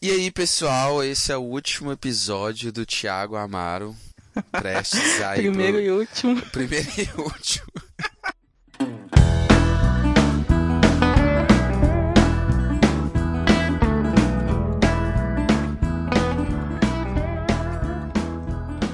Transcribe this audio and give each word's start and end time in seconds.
E 0.00 0.12
aí, 0.12 0.30
pessoal, 0.30 1.02
esse 1.02 1.32
é 1.32 1.36
o 1.36 1.40
último 1.40 1.90
episódio 1.90 2.70
do 2.70 2.86
Thiago 2.86 3.34
Amaro. 3.34 3.96
Prestes 4.52 5.20
aí. 5.20 5.42
Primeiro 5.50 5.72
pro... 5.72 5.82
e 5.82 5.90
último. 5.90 6.42
Primeiro 6.52 6.88
e 6.96 7.20
último. 7.20 7.66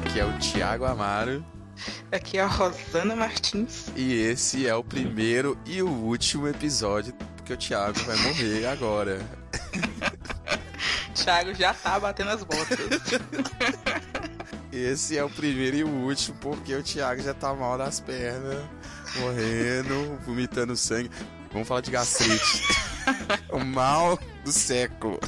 Aqui 0.06 0.20
é 0.20 0.24
o 0.24 0.38
Thiago 0.38 0.86
Amaro. 0.86 1.44
Aqui 2.10 2.38
é 2.38 2.40
a 2.40 2.46
Rosana 2.46 3.14
Martins. 3.14 3.88
E 3.94 4.14
esse 4.14 4.66
é 4.66 4.74
o 4.74 4.82
primeiro 4.82 5.58
e 5.66 5.82
o 5.82 5.90
último 5.90 6.48
episódio, 6.48 7.12
porque 7.36 7.52
o 7.52 7.56
Thiago 7.58 7.98
vai 8.04 8.16
morrer 8.16 8.66
agora. 8.68 9.43
Thiago 11.24 11.54
já 11.54 11.72
tá 11.72 11.98
batendo 11.98 12.30
as 12.30 12.44
botas. 12.44 12.78
Esse 14.70 15.16
é 15.16 15.24
o 15.24 15.30
primeiro 15.30 15.76
e 15.76 15.84
o 15.84 15.88
último, 15.88 16.36
porque 16.38 16.74
o 16.74 16.82
Thiago 16.82 17.22
já 17.22 17.32
tá 17.32 17.54
mal 17.54 17.78
das 17.78 17.98
pernas, 17.98 18.62
morrendo, 19.16 20.18
vomitando 20.26 20.76
sangue. 20.76 21.10
Vamos 21.50 21.66
falar 21.66 21.80
de 21.80 21.90
gastrite. 21.90 22.62
o 23.50 23.58
mal 23.58 24.18
do 24.44 24.52
século. 24.52 25.18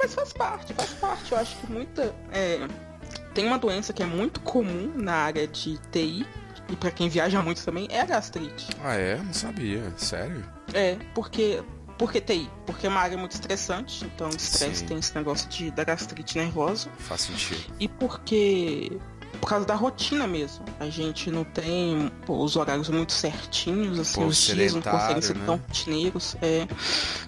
Mas 0.00 0.14
faz 0.14 0.32
parte, 0.32 0.72
faz 0.72 0.90
parte. 0.94 1.32
Eu 1.32 1.38
acho 1.38 1.56
que 1.58 1.70
muita. 1.70 2.14
É, 2.30 2.66
tem 3.34 3.46
uma 3.46 3.58
doença 3.58 3.92
que 3.92 4.02
é 4.02 4.06
muito 4.06 4.40
comum 4.40 4.92
na 4.96 5.14
área 5.14 5.46
de 5.46 5.76
TI, 5.90 6.26
e 6.70 6.76
para 6.76 6.90
quem 6.90 7.10
viaja 7.10 7.42
muito 7.42 7.62
também, 7.62 7.86
é 7.90 8.00
a 8.00 8.06
gastrite. 8.06 8.68
Ah, 8.82 8.94
é? 8.94 9.16
Não 9.16 9.34
sabia. 9.34 9.92
Sério? 9.98 10.42
É, 10.72 10.96
porque 11.14 11.62
por 12.02 12.10
que 12.10 12.20
TI? 12.20 12.50
Porque 12.66 12.84
é 12.84 12.90
uma 12.90 12.98
área 12.98 13.16
muito 13.16 13.30
estressante, 13.30 14.04
então 14.04 14.28
o 14.28 14.34
estresse 14.34 14.82
tem 14.82 14.98
esse 14.98 15.14
negócio 15.14 15.48
de, 15.48 15.70
da 15.70 15.84
gastrite 15.84 16.36
nervosa. 16.36 16.90
Faz 16.98 17.20
sentido. 17.20 17.72
E 17.78 17.86
porque 17.86 18.90
por 19.40 19.48
causa 19.48 19.64
da 19.64 19.76
rotina 19.76 20.26
mesmo. 20.26 20.64
A 20.80 20.90
gente 20.90 21.30
não 21.30 21.44
tem 21.44 22.10
pô, 22.26 22.42
os 22.42 22.56
horários 22.56 22.88
muito 22.88 23.12
certinhos, 23.12 24.00
assim, 24.00 24.20
pô, 24.20 24.26
os 24.26 24.36
dias 24.36 24.74
não 24.74 24.82
conseguem 24.82 25.22
ser 25.22 25.36
né? 25.36 25.44
tão 25.46 25.54
rotineiros. 25.54 26.36
É. 26.42 26.66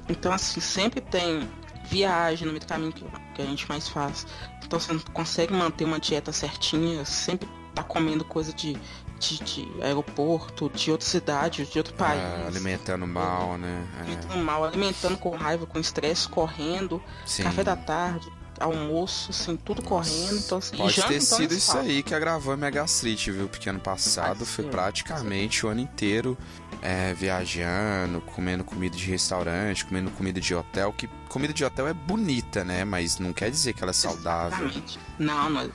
Então, 0.09 0.33
assim, 0.33 0.61
sempre 0.61 1.01
tem 1.01 1.49
viagem 1.85 2.45
no 2.45 2.53
meio 2.53 2.61
do 2.61 2.67
caminho 2.67 2.93
que, 2.93 3.05
que 3.37 3.43
a 3.43 3.47
gente 3.47 3.69
mais 3.69 3.89
faz. 3.89 4.27
Então 4.65 4.81
você 4.81 4.93
não 4.93 5.01
consegue 5.13 5.53
manter 5.53 5.85
uma 5.85 6.01
dieta 6.01 6.33
certinha, 6.33 7.05
sempre 7.05 7.49
tá 7.77 7.85
comendo 7.85 8.25
coisa 8.25 8.53
de 8.53 8.77
de, 9.19 9.39
de, 9.43 9.83
aeroporto, 9.83 10.71
de 10.71 10.91
outra 10.91 11.07
cidade, 11.07 11.65
de 11.65 11.79
outro 11.79 11.95
país. 11.95 12.21
É, 12.21 12.47
alimentando 12.47 13.07
mal, 13.07 13.57
né? 13.57 13.87
É. 13.99 14.01
Alimentando 14.03 14.45
mal, 14.45 14.65
alimentando 14.65 15.19
com 15.19 15.31
raiva, 15.31 15.67
com 15.67 15.79
estresse, 15.79 16.29
correndo, 16.29 17.03
Sim. 17.25 17.45
café 17.45 17.65
da 17.65 17.77
tarde, 17.77 18.31
almoço, 18.61 19.31
assim, 19.31 19.57
tudo 19.57 19.83
correndo. 19.83 20.37
Então, 20.37 20.59
assim, 20.59 20.77
Pode 20.77 20.95
ter 20.95 21.15
então, 21.15 21.39
sido 21.39 21.55
isso 21.55 21.77
aí 21.77 22.03
que 22.03 22.15
agravou 22.15 22.57
minha 22.57 22.71
gastrite, 22.71 23.31
viu? 23.31 23.49
Porque 23.49 23.69
ano 23.69 23.81
passado 23.81 24.45
foi 24.45 24.65
praticamente 24.67 25.65
o 25.67 25.69
ano 25.69 25.81
inteiro 25.81 26.37
é, 26.83 27.15
viajando, 27.15 28.21
comendo 28.21 28.65
comida 28.65 28.97
de 28.97 29.07
restaurante, 29.07 29.85
comendo 29.85 30.11
comida 30.11 30.41
de 30.41 30.55
hotel, 30.55 30.93
que 30.93 31.09
comida 31.29 31.53
de 31.53 31.65
hotel 31.65 31.89
é 31.89 31.95
bonita, 31.95 32.65
né? 32.65 32.85
Mas 32.85 33.19
não 33.19 33.33
quer 33.33 33.51
dizer 33.51 33.73
que 33.73 33.83
ela 33.83 33.91
é 33.91 33.95
saudável. 33.95 34.67
Exatamente. 34.67 34.99
Não, 35.19 35.51
não 35.51 35.61
é 35.63 35.69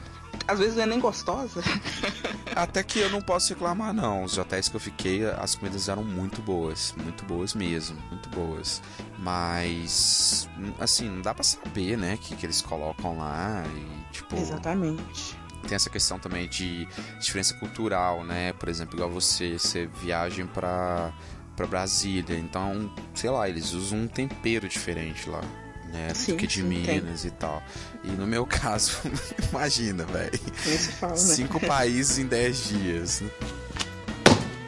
às 0.48 0.58
vezes 0.58 0.76
não 0.76 0.84
é 0.84 0.86
nem 0.88 1.00
gostosa. 1.00 1.62
Até 2.56 2.82
que 2.82 3.00
eu 3.00 3.10
não 3.10 3.22
posso 3.22 3.50
reclamar, 3.50 3.94
não. 3.94 4.24
Os 4.24 4.38
hotéis 4.38 4.68
que 4.68 4.76
eu 4.76 4.80
fiquei, 4.80 5.26
as 5.26 5.54
comidas 5.54 5.88
eram 5.88 6.04
muito 6.04 6.42
boas. 6.42 6.96
Muito 6.98 7.24
boas 7.26 7.54
mesmo. 7.54 7.98
Muito 8.10 8.30
boas. 8.30 8.82
Mas, 9.20 10.50
assim, 10.80 11.08
não 11.08 11.22
dá 11.22 11.34
pra 11.34 11.44
saber, 11.44 11.98
né? 11.98 12.16
O 12.16 12.18
que, 12.18 12.36
que 12.36 12.46
eles 12.46 12.62
colocam 12.62 13.20
lá. 13.20 13.64
E, 13.68 14.14
tipo. 14.14 14.36
Exatamente. 14.36 15.38
Tem 15.68 15.76
essa 15.76 15.90
questão 15.90 16.18
também 16.18 16.48
de 16.48 16.88
diferença 17.20 17.54
cultural, 17.56 18.24
né? 18.24 18.54
Por 18.54 18.70
exemplo, 18.70 18.96
igual 18.96 19.12
você, 19.12 19.60
você 19.60 19.88
viaja 20.02 20.44
pra, 20.48 21.14
pra 21.56 21.68
Brasília. 21.68 22.38
Então, 22.38 22.92
sei 23.14 23.30
lá, 23.30 23.48
eles 23.48 23.74
usam 23.74 24.00
um 24.00 24.08
tempero 24.08 24.68
diferente 24.68 25.30
lá 25.30 25.42
né? 25.92 26.14
Sim, 26.14 26.34
do 26.34 26.38
que 26.38 26.48
de 26.48 26.62
sim, 26.62 26.64
Minas 26.64 27.22
tem. 27.22 27.30
e 27.30 27.34
tal. 27.34 27.64
E 28.04 28.08
no 28.10 28.26
meu 28.26 28.46
caso, 28.48 28.98
imagina, 29.50 30.06
velho. 30.06 30.32
Né? 30.32 31.16
Cinco 31.16 31.60
países 31.66 32.18
em 32.18 32.26
dez 32.28 32.68
dias. 32.68 33.24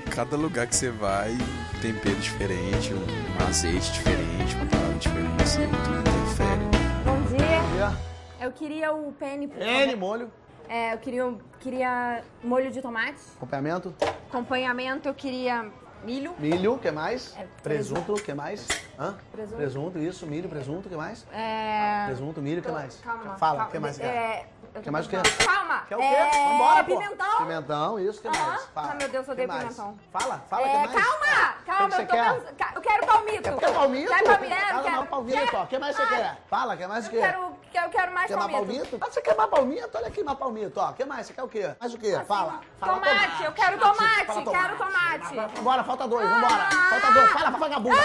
Cada 0.09 0.35
lugar 0.35 0.67
que 0.67 0.75
você 0.75 0.89
vai, 0.89 1.37
tempero 1.81 2.17
diferente, 2.17 2.93
um 2.93 3.47
azeite 3.47 3.91
diferente, 3.93 4.55
uma 4.55 4.65
parada 4.65 4.93
diferente, 4.95 5.43
assim, 5.43 5.61
tudo 5.85 5.99
interfere. 5.99 6.61
Bom 7.05 7.21
dia. 7.37 7.61
Bom 7.61 7.71
dia. 7.73 7.97
Eu 8.41 8.51
queria 8.51 8.91
o 8.93 9.13
penne. 9.13 9.47
Penne, 9.47 9.95
molho. 9.95 10.29
É, 10.67 10.93
eu 10.93 10.97
queria, 10.97 11.33
queria 11.59 12.23
molho 12.43 12.71
de 12.71 12.81
tomate. 12.81 13.19
Acompanhamento? 13.37 13.93
Acompanhamento, 14.29 15.07
eu 15.07 15.13
queria 15.13 15.69
milho. 16.03 16.35
Milho, 16.37 16.73
o 16.73 16.79
que 16.79 16.91
mais? 16.91 17.35
É, 17.37 17.45
presunto, 17.63 18.13
o 18.13 18.21
que 18.21 18.33
mais? 18.33 18.67
Hã? 18.99 19.15
Presunto. 19.31 19.57
Presunto, 19.57 19.99
isso, 19.99 20.25
milho, 20.25 20.49
presunto, 20.49 20.87
o 20.87 20.89
que 20.89 20.95
mais? 20.95 21.25
É... 21.31 22.05
Presunto, 22.05 22.41
milho, 22.41 22.59
o 22.59 22.63
que 22.63 22.71
mais? 22.71 22.99
Calma. 23.03 23.37
Fala, 23.37 23.65
o 23.65 23.67
que 23.67 23.79
mais? 23.79 23.99
É... 23.99 24.45
O 24.73 24.81
que 24.81 24.89
mais 24.89 25.05
o 25.05 25.09
quê? 25.09 25.17
Calma! 25.45 25.83
Quer 25.87 25.95
o 25.97 25.99
quê? 25.99 26.05
É... 26.05 26.49
Vambora, 26.49 26.83
pô. 26.83 26.97
Pimentão. 26.97 27.37
Pimentão, 27.39 27.99
isso, 27.99 28.19
o 28.19 28.21
que 28.21 28.29
mais? 28.29 28.65
Fala. 28.67 28.91
Ah, 28.91 28.95
meu 28.95 29.09
Deus, 29.09 29.27
eu 29.27 29.33
odeio 29.33 29.49
pimentão. 29.49 29.97
Fala, 30.11 30.41
fala, 30.49 30.61
o 30.61 30.65
é... 30.65 30.71
que 30.71 30.77
mais? 30.77 31.05
Calma! 31.05 31.53
Calma, 31.65 31.89
que 31.89 32.01
eu 32.01 32.07
tô 32.07 32.13
pensando... 32.13 32.75
Eu 32.75 32.81
quero 32.81 33.05
palmito. 33.05 33.57
Quer 33.57 33.73
palmito? 33.73 34.09
Quer 34.11 34.23
palmito? 34.23 34.55
Fala 34.55 34.83
quero... 34.83 35.05
palmito, 35.07 35.57
ó. 35.57 35.63
O 35.63 35.67
que 35.67 35.79
mais 35.79 35.95
você 35.95 36.05
quer? 36.05 36.37
Fala, 36.47 36.77
quer 36.77 36.87
mais 36.87 37.07
o 37.07 37.09
quê? 37.09 37.17
Eu 37.17 37.21
quero, 37.21 37.50
eu 37.77 37.89
quero 37.89 38.13
mais 38.13 38.27
quer 38.27 38.37
palmito. 38.37 38.57
Quer 38.57 38.67
mais 38.67 38.67
palmito? 38.67 38.97
Ah, 39.01 39.11
você 39.11 39.21
quer 39.21 39.35
mais 39.35 39.49
palmito? 39.49 39.97
Olha 39.97 40.07
aqui 40.07 40.23
mais 40.23 40.37
palmito, 40.37 40.79
ó. 40.79 40.89
O 40.89 40.93
que 40.93 41.05
mais? 41.05 41.27
Você 41.27 41.33
quer 41.33 41.43
o 41.43 41.47
quê? 41.47 41.75
Mais 41.79 41.93
o 41.93 41.97
quê? 41.97 42.13
Assim, 42.13 42.25
fala. 42.25 42.61
Fala 42.79 42.93
tomate, 42.93 43.43
eu 43.43 43.51
quero 43.51 43.79
tomate, 43.79 44.25
quero 44.25 44.77
tomate. 44.77 45.55
Vambora, 45.55 45.83
falta 45.83 46.07
dois, 46.07 46.29
vambora. 46.29 46.69
Falta 46.71 47.11
dois, 47.11 47.31
fala 47.31 47.49
pra 47.51 47.59
vagabunda. 47.59 47.97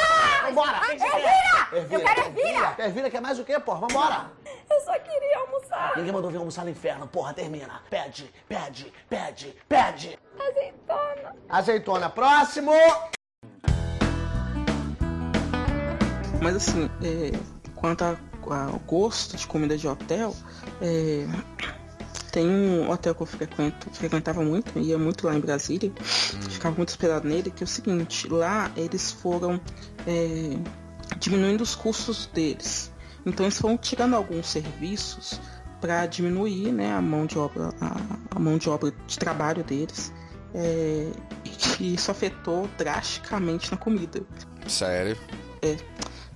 Vambora. 0.45 0.81
Ervira! 0.93 1.69
Eu 1.73 2.01
quero 2.01 2.21
ervira! 2.21 2.75
Ervira 2.79 3.11
quer 3.11 3.21
mais 3.21 3.39
o 3.39 3.45
quê, 3.45 3.59
porra? 3.59 3.81
Vambora. 3.87 4.31
Eu 4.69 4.81
só 4.81 4.93
queria 4.99 5.39
almoçar. 5.39 5.97
Ninguém 5.97 6.13
mandou 6.13 6.31
vir 6.31 6.39
almoçar 6.39 6.65
no 6.65 6.71
inferno, 6.71 7.07
porra, 7.07 7.33
termina. 7.33 7.83
Pede, 7.89 8.33
pede, 8.49 8.93
pede, 9.09 9.57
pede. 9.69 10.19
Azeitona. 10.39 11.37
Azeitona, 11.49 12.11
próximo! 12.11 12.73
Mas 16.43 16.57
assim, 16.57 16.91
é, 17.03 17.33
quanto 17.75 18.05
ao 18.53 18.79
gosto 18.81 19.37
de 19.37 19.47
comida 19.47 19.77
de 19.77 19.87
hotel, 19.87 20.35
é, 20.81 21.27
tem 22.33 22.47
um 22.49 22.91
hotel 22.91 23.15
que 23.15 23.23
eu 23.23 23.27
frequento, 23.27 23.89
frequentava 23.93 24.43
muito, 24.43 24.79
ia 24.79 24.99
muito 24.99 25.27
lá 25.27 25.35
em 25.35 25.41
Brasília, 25.41 25.91
hum. 25.91 26.51
ficava 26.51 26.77
muito 26.77 26.91
hospedado 26.91 27.27
nele, 27.27 27.51
que 27.51 27.63
é 27.63 27.65
o 27.65 27.69
seguinte, 27.69 28.29
lá 28.29 28.71
eles 28.77 29.11
foram 29.11 29.61
é, 30.07 30.57
diminuindo 31.19 31.63
os 31.63 31.75
custos 31.75 32.27
deles. 32.27 32.93
Então 33.25 33.47
eles 33.47 33.59
foram 33.59 33.77
tirando 33.79 34.15
alguns 34.15 34.49
serviços 34.49 35.41
para 35.81 36.07
diminuir 36.07 36.73
né, 36.73 36.93
a 36.93 37.01
mão 37.01 37.27
de 37.27 37.39
obra, 37.39 37.71
a, 37.81 38.37
a, 38.37 38.39
mão 38.39 38.59
de 38.59 38.69
obra 38.69 38.93
de 39.07 39.19
trabalho 39.19 39.65
deles. 39.65 40.13
É, 40.55 41.11
e 41.81 41.95
isso 41.95 42.11
afetou 42.11 42.69
drasticamente 42.79 43.71
na 43.71 43.77
comida. 43.77 44.23
Sério? 44.67 45.17
É. 45.63 45.77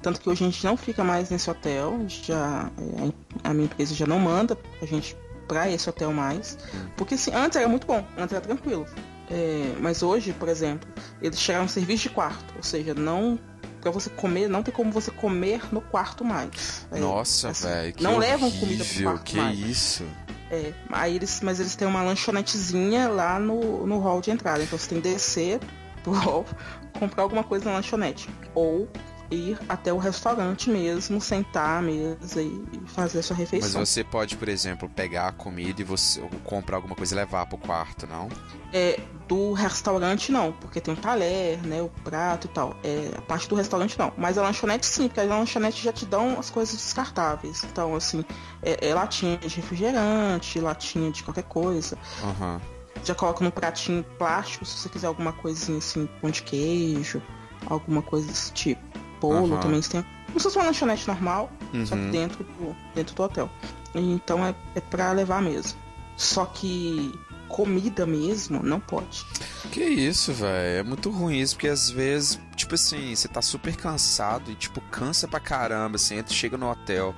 Tanto 0.03 0.21
que 0.21 0.29
hoje 0.29 0.45
a 0.45 0.47
gente 0.47 0.65
não 0.65 0.77
fica 0.77 1.05
mais 1.05 1.31
nesse 1.31 1.51
hotel, 1.51 1.99
já 2.09 2.71
é, 2.79 3.13
a 3.45 3.53
minha 3.53 3.67
empresa 3.67 3.95
já 3.95 4.07
não 4.07 4.19
manda 4.19 4.57
a 4.81 4.87
gente 4.87 5.17
para 5.47 5.71
esse 5.71 5.89
hotel 5.91 6.13
mais. 6.13 6.57
Porque 6.97 7.15
assim, 7.15 7.33
antes 7.35 7.57
era 7.57 7.69
muito 7.69 7.87
bom, 7.87 8.05
antes 8.17 8.33
era 8.33 8.41
tranquilo. 8.41 8.87
É, 9.31 9.75
mas 9.81 10.03
hoje, 10.03 10.33
por 10.33 10.49
exemplo, 10.49 10.89
eles 11.21 11.39
tiraram 11.39 11.65
um 11.65 11.69
serviço 11.69 12.05
de 12.05 12.11
quarto, 12.11 12.55
ou 12.57 12.63
seja, 12.63 12.95
não 12.95 13.39
para 13.81 13.91
você 13.91 14.11
comer, 14.11 14.49
não 14.49 14.63
tem 14.63 14.73
como 14.75 14.93
você 14.93 15.11
comer 15.11 15.63
no 15.73 15.81
quarto 15.81 16.25
mais. 16.25 16.87
É, 16.93 16.99
Nossa, 16.99 17.49
assim, 17.49 17.67
velho. 17.67 17.95
Não 18.01 18.17
horrível, 18.17 18.31
levam 18.31 18.51
comida 18.51 18.85
pro 18.85 19.03
quarto 19.03 19.25
que 19.25 19.37
mais. 19.37 19.59
isso? 19.59 20.05
É, 20.51 20.73
aí 20.91 21.17
eles, 21.17 21.41
mas 21.43 21.61
eles 21.61 21.77
têm 21.77 21.87
uma 21.87 22.03
lanchonetezinha 22.03 23.09
lá 23.09 23.39
no, 23.39 23.87
no 23.87 23.99
hall 24.01 24.21
de 24.21 24.31
entrada. 24.31 24.63
Então 24.63 24.79
você 24.79 24.89
tem 24.89 25.01
que 25.01 25.09
descer 25.09 25.61
pro 26.03 26.13
hall, 26.13 26.45
comprar 26.99 27.23
alguma 27.23 27.45
coisa 27.45 27.65
na 27.67 27.77
lanchonete. 27.77 28.29
Ou 28.55 28.89
ir 29.31 29.59
até 29.69 29.93
o 29.93 29.99
restaurante 29.99 30.69
mesmo, 30.69 31.21
sentar 31.21 31.79
à 31.79 31.83
mesa 31.83 32.43
e 32.43 32.63
fazer 32.87 33.21
a 33.21 33.23
sua 33.23 33.37
refeição. 33.37 33.81
Mas 33.81 33.89
você 33.89 34.03
pode, 34.03 34.37
por 34.37 34.49
exemplo, 34.49 34.89
pegar 34.89 35.29
a 35.29 35.33
comida 35.33 35.81
e 35.81 35.85
você 35.85 36.21
comprar 36.45 36.77
alguma 36.77 36.95
coisa 36.95 37.15
e 37.15 37.17
levar 37.17 37.47
pro 37.47 37.59
quarto, 37.59 38.07
não? 38.07 38.29
É, 38.73 39.01
do 39.29 39.53
restaurante 39.53 40.33
não, 40.33 40.53
porque 40.53 40.81
tem 40.81 40.95
o 40.95 40.97
talher, 40.97 41.59
né, 41.67 41.81
o 41.81 41.89
prato 41.89 42.47
e 42.47 42.51
tal. 42.51 42.77
É, 42.83 43.11
a 43.17 43.23
parte 43.23 43.49
do 43.49 43.55
restaurante 43.55 43.99
não. 43.99 44.13
Mas 44.17 44.37
a 44.37 44.43
lanchonete 44.43 44.87
sim, 44.87 45.09
porque 45.09 45.21
a 45.21 45.25
lanchonete 45.25 45.83
já 45.83 45.93
te 45.93 46.05
dão 46.05 46.39
as 46.39 46.51
coisas 46.51 46.75
descartáveis. 46.75 47.65
Então, 47.65 47.95
assim, 47.95 48.25
é, 48.63 48.89
é 48.89 48.95
latinha 48.95 49.37
de 49.39 49.57
refrigerante, 49.57 50.61
latinha 50.61 51.11
de 51.11 51.23
qualquer 51.23 51.45
coisa. 51.45 51.97
Uhum. 52.23 52.61
Já 53.05 53.15
coloca 53.15 53.43
no 53.43 53.51
pratinho 53.51 54.05
plástico 54.19 54.65
se 54.65 54.77
você 54.77 54.89
quiser 54.89 55.07
alguma 55.07 55.33
coisinha 55.33 55.79
assim, 55.79 56.09
pão 56.21 56.31
de 56.31 56.43
queijo, 56.43 57.23
alguma 57.67 58.03
coisa 58.03 58.27
desse 58.27 58.53
tipo 58.53 58.90
bolo, 59.21 59.55
uhum. 59.55 59.61
também 59.61 59.81
tem 59.81 60.05
Como 60.27 60.39
se 60.39 60.45
fosse 60.45 60.57
uma 60.59 60.67
lanchonete 60.67 61.07
normal, 61.07 61.51
Uhum. 61.73 61.87
só 61.87 61.95
que 61.95 62.11
dentro 62.11 62.45
do, 62.45 62.77
dentro 62.95 63.15
do 63.15 63.23
hotel. 63.23 63.51
Então 63.95 64.45
é, 64.45 64.55
é 64.75 64.81
pra 64.81 65.13
levar 65.13 65.43
mesmo. 65.43 65.79
Só 66.17 66.45
que 66.45 67.13
comida 67.49 68.07
mesmo 68.07 68.63
não 68.63 68.79
pode. 68.81 69.25
Que 69.73 69.83
isso, 69.83 70.33
velho. 70.33 70.81
É 70.81 70.83
muito 70.83 71.11
ruim 71.11 71.39
isso, 71.39 71.55
porque 71.55 71.69
às 71.69 71.91
vezes, 71.91 72.39
tipo 72.71 72.75
assim, 72.77 73.15
você 73.17 73.27
tá 73.27 73.43
super 73.43 73.75
cansado 73.75 74.49
e, 74.51 74.55
tipo, 74.55 74.81
cansa 74.83 75.27
pra 75.27 75.41
caramba. 75.41 75.99
Você 75.99 76.15
entra, 76.15 76.33
chega 76.33 76.57
no 76.57 76.71
hotel, 76.71 77.13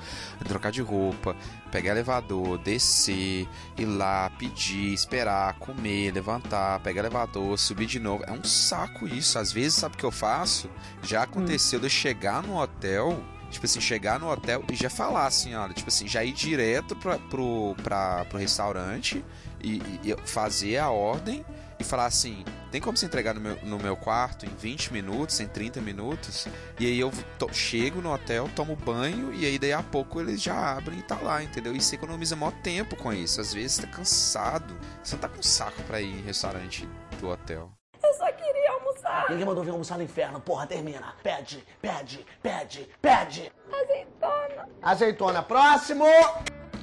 trocar 0.49 0.73
de 0.73 0.81
roupa, 0.81 1.37
pegar 1.71 1.91
elevador, 1.91 2.57
descer, 2.57 3.47
ir 3.77 3.85
lá, 3.85 4.31
pedir, 4.39 4.95
esperar, 4.95 5.53
comer, 5.59 6.11
levantar, 6.13 6.81
pegar 6.81 7.01
elevador, 7.03 7.59
subir 7.59 7.85
de 7.85 7.99
novo. 8.01 8.25
É 8.27 8.33
um 8.33 8.43
saco 8.43 9.07
isso. 9.07 9.39
Às 9.39 9.53
vezes, 9.53 9.75
sabe 9.75 9.95
o 9.95 9.99
que 9.99 10.05
eu 10.05 10.11
faço? 10.11 10.71
Já 11.03 11.25
aconteceu 11.25 11.79
de 11.79 11.87
eu 11.87 11.91
chegar 11.91 12.43
no 12.43 12.59
hotel. 12.59 13.23
Tipo 13.51 13.67
assim, 13.67 13.83
chegar 13.83 14.19
no 14.19 14.31
hotel 14.33 14.65
e 14.73 14.75
já 14.75 14.89
falar 14.89 15.27
assim, 15.27 15.55
olha, 15.55 15.75
tipo 15.75 15.89
assim, 15.89 16.09
já 16.09 16.25
ir 16.25 16.33
direto 16.33 16.97
pra, 16.97 17.19
pro, 17.19 17.77
pra, 17.83 18.25
pro 18.25 18.39
restaurante 18.39 19.23
e- 19.63 19.83
e 20.03 20.17
fazer 20.25 20.79
a 20.79 20.89
ordem 20.89 21.45
e 21.79 21.85
falar 21.85 22.07
assim: 22.07 22.43
tem 22.73 22.81
como 22.81 22.97
você 22.97 23.05
entregar 23.07 23.35
no 23.35 23.41
meu, 23.41 23.57
no 23.63 23.79
meu 23.79 23.95
quarto 23.97 24.47
em 24.47 24.49
20 24.49 24.93
minutos, 24.93 25.39
em 25.41 25.47
30 25.47 25.81
minutos? 25.81 26.49
E 26.81 26.87
aí 26.87 26.99
eu 26.99 27.13
to- 27.39 27.53
chego 27.53 28.01
no 28.01 28.13
hotel, 28.13 28.49
tomo 28.57 28.75
banho 28.75 29.33
e 29.33 29.45
aí 29.47 29.59
daí 29.59 29.73
a 29.75 29.83
pouco 29.83 30.21
eles 30.21 30.43
já 30.43 30.77
abrem 30.77 30.99
e 30.99 31.03
tá 31.03 31.17
lá, 31.23 31.43
entendeu? 31.43 31.77
E 31.77 31.81
você 31.81 31.95
economiza 31.97 32.35
maior 32.35 32.53
tempo 32.63 32.97
com 32.97 33.13
isso. 33.13 33.41
Às 33.41 33.53
vezes 33.53 33.73
você 33.75 33.83
tá 33.83 33.89
cansado, 33.89 34.75
você 35.05 35.15
não 35.15 35.21
tá 35.21 35.29
com 35.29 35.43
saco 35.43 35.81
pra 35.83 36.01
ir 36.01 36.09
em 36.19 36.23
restaurante 36.23 36.89
do 37.21 37.29
hotel. 37.29 37.71
Eu 38.03 38.15
só 38.15 38.33
queria 38.33 38.73
almoçar. 38.73 39.27
Ninguém 39.31 39.45
mandou 39.45 39.63
vir 39.63 39.71
almoçar 39.71 39.97
no 39.99 40.03
inferno. 40.05 40.41
Porra, 40.41 40.67
termina. 40.67 41.15
Pede, 41.23 41.63
pede, 41.81 42.27
pede, 42.43 42.89
pede. 43.01 43.53
Azeitona. 43.71 44.69
Azeitona, 44.83 45.43
próximo. 45.43 46.05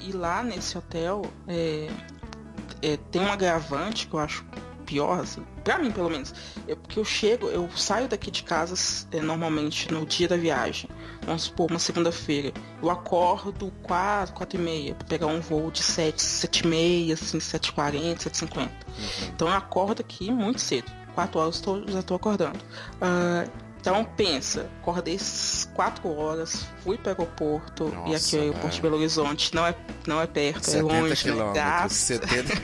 E 0.01 0.12
lá 0.13 0.42
nesse 0.44 0.77
hotel 0.77 1.24
é, 1.47 1.89
é, 2.81 2.95
tem 3.12 3.21
um 3.21 3.31
agravante 3.31 4.07
que 4.07 4.13
eu 4.13 4.19
acho 4.19 4.45
pior, 4.89 5.19
assim, 5.19 5.45
pra 5.63 5.77
mim 5.77 5.91
pelo 5.91 6.09
menos. 6.09 6.33
É 6.68 6.74
porque 6.74 6.97
eu 6.97 7.06
chego, 7.06 7.47
eu 7.47 7.69
saio 7.75 8.07
daqui 8.07 8.31
de 8.31 8.41
casa 8.41 8.74
é, 9.12 9.21
normalmente 9.21 9.91
no 9.94 10.03
dia 10.06 10.27
da 10.27 10.36
viagem. 10.36 10.89
Vamos 11.25 11.44
supor, 11.44 11.69
uma 11.69 11.77
segunda-feira. 11.80 12.51
Eu 12.81 12.89
acordo 12.89 13.71
4, 13.83 14.33
4 14.33 14.59
e 14.59 14.63
meia 14.63 14.95
pra 14.95 15.07
pegar 15.07 15.27
um 15.27 15.39
voo 15.41 15.69
de 15.69 15.83
7, 15.83 16.19
7 16.21 16.62
e 16.62 16.68
meia, 16.68 17.13
assim, 17.13 17.38
7h40, 17.38 18.18
7h50. 18.18 18.69
Então 19.36 19.47
eu 19.47 19.53
acordo 19.53 20.00
aqui 20.01 20.31
muito 20.31 20.59
cedo. 20.59 20.92
4 21.13 21.39
horas 21.39 21.57
eu 21.57 21.63
tô- 21.83 21.92
já 21.92 22.01
tô 22.01 22.15
acordando. 22.15 22.57
Ah, 23.00 23.45
então 23.80 24.04
pensa, 24.04 24.70
acordei 24.81 25.18
4 25.74 26.10
horas, 26.10 26.66
fui 26.84 26.98
para 26.98 27.14
o 27.14 27.16
aeroporto, 27.16 27.88
e 28.06 28.12
Nossa, 28.12 28.28
aqui 28.28 28.36
é 28.36 28.40
o 28.40 28.42
aeroporto 28.44 28.76
de. 28.76 28.81
Belo 28.81 28.98
Horizonte, 28.98 29.56
não 29.56 29.66
é, 29.66 29.76
não 30.06 30.22
é 30.22 30.28
perto, 30.28 30.68
é 30.68 30.72
70 30.72 30.84
longe, 30.84 31.10
né? 31.10 31.16
quilômetros, 31.16 31.54
Gasta, 31.56 31.96
70. 31.96 32.62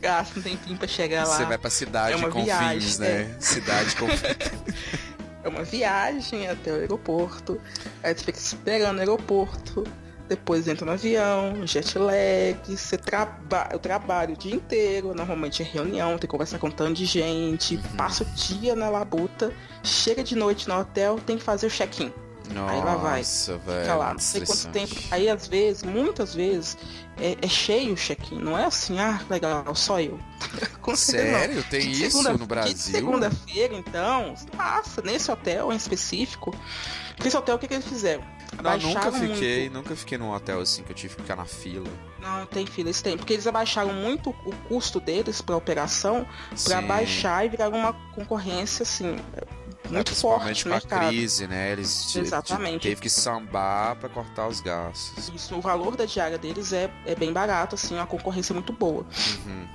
gasta 0.00 0.38
um 0.40 0.42
tempinho 0.42 0.78
pra 0.78 0.88
chegar 0.88 1.26
lá. 1.26 1.36
Você 1.36 1.44
vai 1.44 1.58
pra 1.58 1.70
cidade 1.70 2.12
É 2.12 2.16
uma 2.16 2.28
com 2.28 2.44
viagem, 2.44 2.80
fins, 2.80 2.98
né? 2.98 3.36
Cidade 3.38 3.94
com 3.96 4.06
É 5.44 5.48
uma 5.48 5.64
viagem 5.64 6.48
até 6.48 6.72
o 6.72 6.76
aeroporto. 6.76 7.60
Aí 8.02 8.14
você 8.14 8.24
fica 8.24 8.38
esperando 8.38 8.94
no 8.94 9.00
aeroporto. 9.00 9.84
Depois 10.32 10.66
entra 10.66 10.86
no 10.86 10.92
avião, 10.92 11.66
jet 11.66 11.98
lag, 11.98 12.58
você 12.66 12.96
trabalha, 12.96 13.68
eu 13.72 13.78
trabalho 13.78 14.32
o 14.32 14.36
dia 14.36 14.54
inteiro, 14.54 15.12
normalmente 15.14 15.60
é 15.60 15.64
reunião, 15.66 16.12
tem 16.12 16.20
que 16.20 16.26
conversar 16.28 16.58
com 16.58 16.68
um 16.68 16.70
tanto 16.70 16.94
de 16.94 17.04
gente, 17.04 17.76
passa 17.98 18.24
o 18.24 18.26
dia 18.28 18.74
na 18.74 18.88
labuta, 18.88 19.52
chega 19.82 20.24
de 20.24 20.34
noite 20.34 20.66
no 20.66 20.80
hotel, 20.80 21.20
tem 21.26 21.36
que 21.36 21.44
fazer 21.44 21.66
o 21.66 21.70
check-in. 21.70 22.10
Aí 22.66 22.82
lá 22.82 22.96
vai. 22.96 23.18
Nossa. 23.18 23.58
Fica 23.58 23.94
lá, 23.94 24.12
não 24.14 24.18
sei 24.18 24.40
quanto 24.40 24.56
estressante. 24.56 24.94
tempo. 24.94 25.08
Aí 25.10 25.28
às 25.28 25.46
vezes, 25.46 25.82
muitas 25.82 26.34
vezes, 26.34 26.78
é, 27.20 27.36
é 27.42 27.48
cheio 27.48 27.92
o 27.92 27.96
check-in. 27.96 28.38
Não 28.38 28.58
é 28.58 28.64
assim, 28.64 28.98
ah, 28.98 29.20
legal, 29.28 29.74
só 29.74 30.00
eu. 30.00 30.18
Não. 30.86 30.96
Sério? 30.96 31.62
Tem 31.64 31.80
De 31.80 32.06
isso 32.06 32.22
no 32.22 32.46
Brasil? 32.46 32.76
segunda-feira, 32.76 33.74
então, 33.74 34.34
nossa, 34.56 35.02
nesse 35.02 35.30
hotel 35.30 35.70
em 35.72 35.76
específico. 35.76 36.54
Porque 37.16 37.28
esse 37.28 37.36
hotel, 37.36 37.56
o 37.56 37.58
que, 37.58 37.68
que 37.68 37.74
eles 37.74 37.86
fizeram? 37.86 38.24
Não, 38.60 38.76
nunca 38.78 39.10
fiquei, 39.12 39.60
muito- 39.62 39.74
nunca 39.74 39.96
fiquei 39.96 40.18
num 40.18 40.30
hotel 40.32 40.60
assim 40.60 40.82
que 40.82 40.90
eu 40.92 40.96
tive 40.96 41.14
que 41.16 41.22
ficar 41.22 41.36
na 41.36 41.44
fila. 41.44 41.88
Não, 42.20 42.44
tem 42.46 42.66
fila, 42.66 42.88
eles 42.88 43.00
têm. 43.02 43.16
Porque 43.16 43.32
eles 43.32 43.46
abaixaram 43.46 43.92
muito 43.92 44.30
o 44.30 44.52
custo 44.68 45.00
deles 45.00 45.40
pra 45.40 45.56
operação 45.56 46.26
pra 46.64 46.80
Sim. 46.80 46.86
baixar 46.86 47.46
e 47.46 47.48
virar 47.48 47.68
uma 47.68 47.92
concorrência, 48.14 48.82
assim, 48.84 49.16
muito 49.90 50.12
É, 50.12 50.14
forte 50.14 50.64
no 50.64 50.70
com 50.70 50.76
a 50.76 50.80
mercado. 50.80 51.08
crise, 51.08 51.46
né? 51.46 51.72
Eles 51.72 52.14
Exatamente. 52.14 52.82
teve 52.82 53.00
que 53.00 53.10
sambar 53.10 53.96
pra 53.96 54.08
cortar 54.08 54.46
os 54.48 54.60
gastos. 54.60 55.28
Isso, 55.34 55.56
o 55.56 55.60
valor 55.60 55.96
da 55.96 56.04
diária 56.04 56.38
deles 56.38 56.72
é, 56.72 56.90
é 57.06 57.14
bem 57.14 57.32
barato, 57.32 57.74
assim, 57.74 57.94
uma 57.94 58.06
concorrência 58.06 58.52
muito 58.54 58.72
boa. 58.72 59.04
Uhum. 59.46 59.66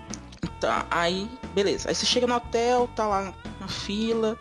Tá, 0.61 0.87
aí, 0.89 1.29
beleza. 1.53 1.89
Aí 1.89 1.93
você 1.95 2.05
chega 2.05 2.25
no 2.25 2.35
hotel, 2.35 2.89
tá 2.95 3.05
lá 3.05 3.33
na 3.59 3.67
fila, 3.67 4.37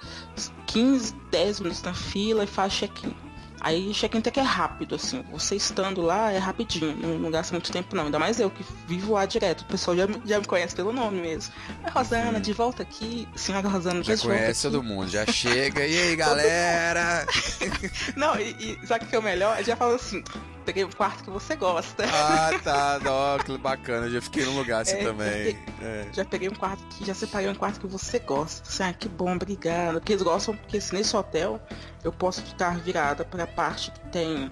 15, 0.66 1.12
10 1.30 1.58
minutos 1.60 1.82
na 1.82 1.92
fila 1.92 2.44
e 2.44 2.46
faz 2.46 2.72
check-in. 2.72 3.14
Aí 3.60 3.92
check-in 3.94 4.18
até 4.18 4.30
que 4.30 4.38
é 4.40 4.42
rápido, 4.42 4.94
assim. 4.94 5.24
Você 5.32 5.56
estando 5.56 6.00
lá 6.02 6.30
é 6.32 6.38
rapidinho, 6.38 6.96
não, 6.96 7.18
não 7.18 7.30
gasta 7.30 7.52
muito 7.54 7.72
tempo 7.72 7.96
não. 7.96 8.04
Ainda 8.04 8.18
mais 8.18 8.38
eu 8.38 8.50
que 8.50 8.64
vivo 8.86 9.14
lá 9.14 9.24
direto. 9.26 9.62
O 9.62 9.64
pessoal 9.64 9.96
já, 9.96 10.06
me- 10.06 10.20
já 10.24 10.38
me 10.38 10.44
conhece 10.46 10.74
pelo 10.74 10.92
nome 10.92 11.20
mesmo. 11.20 11.52
É 11.84 11.90
Rosana, 11.90 12.40
de 12.40 12.52
volta 12.52 12.82
aqui. 12.82 13.26
Senhora 13.34 13.68
Rosana, 13.68 14.02
Já 14.02 14.14
de 14.14 14.22
conhece 14.22 14.62
todo 14.62 14.82
mundo, 14.82 15.08
já 15.08 15.24
chega. 15.26 15.86
E 15.86 15.98
aí, 15.98 16.14
galera? 16.16 17.26
Não, 18.16 18.38
e, 18.38 18.78
e 18.82 18.86
sabe 18.86 19.04
o 19.04 19.08
que 19.08 19.16
é 19.16 19.18
o 19.18 19.22
melhor? 19.22 19.62
Já 19.64 19.74
fala 19.76 19.96
assim, 19.96 20.22
peguei 20.66 20.84
o 20.84 20.94
quarto 20.94 21.22
que 21.24 21.30
você 21.30 21.54
gosta. 21.54 22.04
ah, 22.04 22.50
tá. 22.62 23.00
Ó, 23.06 23.38
que 23.38 23.56
bacana. 23.56 24.10
Já 24.10 24.20
fiquei 24.20 24.44
num 24.44 24.56
lugar 24.58 24.82
assim 24.82 24.96
É, 24.96 25.04
também. 25.04 25.58
É. 25.80 26.06
Já 26.12 26.24
peguei 26.24 26.48
um 26.48 26.54
quarto 26.54 26.84
que 26.96 27.06
já 27.06 27.14
separei 27.14 27.48
um 27.48 27.54
quarto 27.54 27.80
que 27.80 27.86
você 27.86 28.18
gosta. 28.18 28.68
Assim, 28.68 28.82
ah, 28.82 28.92
que 28.92 29.08
bom, 29.08 29.34
obrigada. 29.34 30.00
Porque 30.00 30.12
eles 30.12 30.22
gostam, 30.22 30.56
porque 30.56 30.78
assim, 30.78 30.96
nesse 30.96 31.16
hotel 31.16 31.60
eu 32.02 32.12
posso 32.12 32.42
ficar 32.42 32.76
virada 32.78 33.24
para 33.24 33.44
a 33.44 33.46
parte 33.46 33.92
que 33.92 34.00
tem 34.08 34.50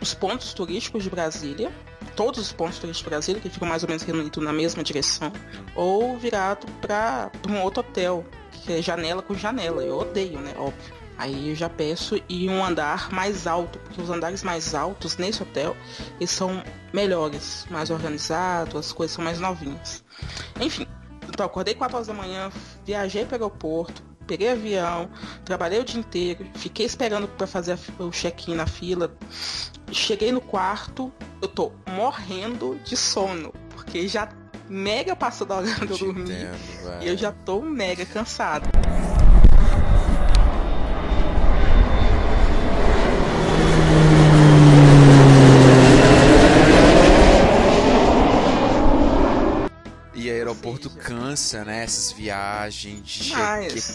os 0.00 0.12
pontos 0.12 0.52
turísticos 0.52 1.02
de 1.02 1.08
Brasília, 1.10 1.72
todos 2.14 2.38
os 2.40 2.52
pontos 2.52 2.78
turísticos 2.78 3.04
de 3.04 3.10
Brasília, 3.10 3.40
que 3.40 3.48
ficam 3.48 3.66
mais 3.66 3.82
ou 3.82 3.88
menos 3.88 4.02
reunidos 4.02 4.44
na 4.44 4.52
mesma 4.52 4.82
direção, 4.82 5.32
ou 5.74 6.18
virado 6.18 6.66
para 6.80 7.30
um 7.48 7.60
outro 7.62 7.80
hotel, 7.80 8.24
que 8.52 8.72
é 8.74 8.82
janela 8.82 9.22
com 9.22 9.34
janela. 9.34 9.82
Eu 9.82 9.98
odeio, 9.98 10.38
né? 10.40 10.52
Óbvio. 10.58 11.03
Aí 11.16 11.50
eu 11.50 11.54
já 11.54 11.68
peço 11.68 12.20
e 12.28 12.48
um 12.48 12.64
andar 12.64 13.10
mais 13.12 13.46
alto, 13.46 13.78
porque 13.78 14.00
os 14.00 14.10
andares 14.10 14.42
mais 14.42 14.74
altos 14.74 15.16
nesse 15.16 15.42
hotel 15.42 15.76
eles 16.18 16.30
são 16.30 16.62
melhores, 16.92 17.66
mais 17.70 17.90
organizados, 17.90 18.74
as 18.86 18.92
coisas 18.92 19.14
são 19.14 19.24
mais 19.24 19.38
novinhas. 19.38 20.04
Enfim, 20.60 20.86
então 21.28 21.46
acordei 21.46 21.74
4 21.74 21.96
horas 21.96 22.08
da 22.08 22.14
manhã, 22.14 22.50
viajei 22.84 23.24
para 23.24 23.38
o 23.38 23.44
aeroporto, 23.44 24.02
peguei 24.26 24.50
avião, 24.50 25.08
trabalhei 25.44 25.80
o 25.80 25.84
dia 25.84 26.00
inteiro, 26.00 26.46
fiquei 26.54 26.86
esperando 26.86 27.28
para 27.28 27.46
fazer 27.46 27.78
o 27.98 28.10
check-in 28.10 28.54
na 28.54 28.66
fila. 28.66 29.16
Cheguei 29.92 30.32
no 30.32 30.40
quarto, 30.40 31.12
eu 31.40 31.46
tô 31.46 31.72
morrendo 31.86 32.78
de 32.84 32.96
sono, 32.96 33.52
porque 33.70 34.08
já 34.08 34.28
mega 34.68 35.14
passou 35.14 35.46
da 35.46 35.56
hora 35.56 35.66
de 35.68 36.02
eu 36.02 36.12
velho. 36.12 36.58
e 37.02 37.08
eu 37.08 37.16
já 37.16 37.30
tô 37.30 37.60
mega 37.60 38.04
cansado. 38.04 38.68
E 50.14 50.30
aeroporto 50.30 50.88
cansa, 51.34 51.64
né? 51.64 51.82
Essas 51.82 52.12
viagens 52.12 53.08
de 53.08 53.32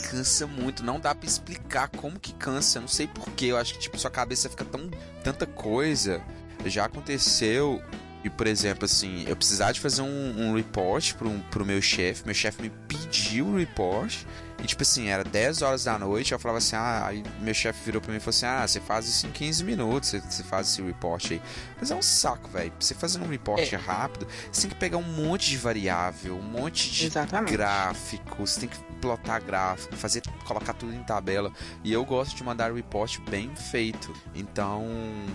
cansa 0.09 0.45
muito. 0.45 0.83
Não 0.83 0.99
dá 0.99 1.15
pra 1.15 1.27
explicar 1.27 1.87
como 1.87 2.19
que 2.19 2.33
cansa. 2.33 2.81
Não 2.81 2.87
sei 2.87 3.07
porquê. 3.07 3.45
Eu 3.45 3.57
acho 3.57 3.73
que 3.73 3.79
tipo 3.79 3.97
sua 3.97 4.11
cabeça 4.11 4.49
fica 4.49 4.65
tão 4.65 4.89
tanta 5.23 5.45
coisa. 5.45 6.21
Já 6.65 6.85
aconteceu 6.85 7.81
e 8.23 8.29
por 8.29 8.45
exemplo 8.47 8.83
assim, 8.83 9.23
eu 9.27 9.35
precisar 9.35 9.71
de 9.71 9.79
fazer 9.79 10.01
um, 10.01 10.49
um 10.49 10.53
report 10.53 11.13
pro, 11.13 11.31
pro 11.49 11.65
meu 11.65 11.81
chefe. 11.81 12.25
Meu 12.25 12.35
chefe 12.35 12.61
me 12.61 12.69
pediu 12.87 13.47
o 13.47 13.57
report. 13.57 14.25
E 14.61 14.67
tipo 14.67 14.83
assim, 14.83 15.07
era 15.07 15.23
10 15.23 15.61
horas 15.61 15.85
da 15.85 15.97
noite, 15.97 16.33
eu 16.33 16.39
falava 16.39 16.57
assim, 16.57 16.75
ah, 16.75 17.05
aí 17.07 17.23
meu 17.39 17.53
chefe 17.53 17.79
virou 17.85 18.01
pra 18.01 18.11
mim 18.11 18.17
e 18.17 18.19
falou 18.19 18.31
assim, 18.31 18.45
ah, 18.45 18.67
você 18.67 18.81
faz 18.81 19.07
isso 19.07 19.25
em 19.25 19.31
15 19.31 19.63
minutos, 19.63 20.09
você, 20.09 20.19
você 20.19 20.43
faz 20.43 20.67
esse 20.67 20.81
report 20.81 21.31
aí. 21.31 21.41
Mas 21.79 21.91
é 21.91 21.95
um 21.95 22.01
saco, 22.01 22.49
velho. 22.49 22.71
Você 22.79 22.93
fazer 22.93 23.19
um 23.19 23.27
report 23.27 23.71
É. 23.71 23.75
rápido, 23.75 24.27
você 24.51 24.61
tem 24.61 24.69
que 24.71 24.75
pegar 24.75 24.97
um 24.97 25.03
monte 25.03 25.49
de 25.49 25.57
variável, 25.57 26.35
um 26.37 26.41
monte 26.41 26.91
de 26.91 27.05
Exatamente. 27.05 27.51
gráfico, 27.51 28.45
você 28.45 28.61
tem 28.61 28.69
que 28.69 28.77
plotar 28.99 29.41
gráfico, 29.41 29.95
fazer, 29.95 30.21
colocar 30.45 30.73
tudo 30.73 30.93
em 30.93 31.01
tabela. 31.03 31.51
E 31.83 31.91
eu 31.93 32.03
gosto 32.03 32.35
de 32.35 32.43
mandar 32.43 32.73
report 32.73 33.17
bem 33.29 33.55
feito. 33.55 34.13
Então, 34.35 34.85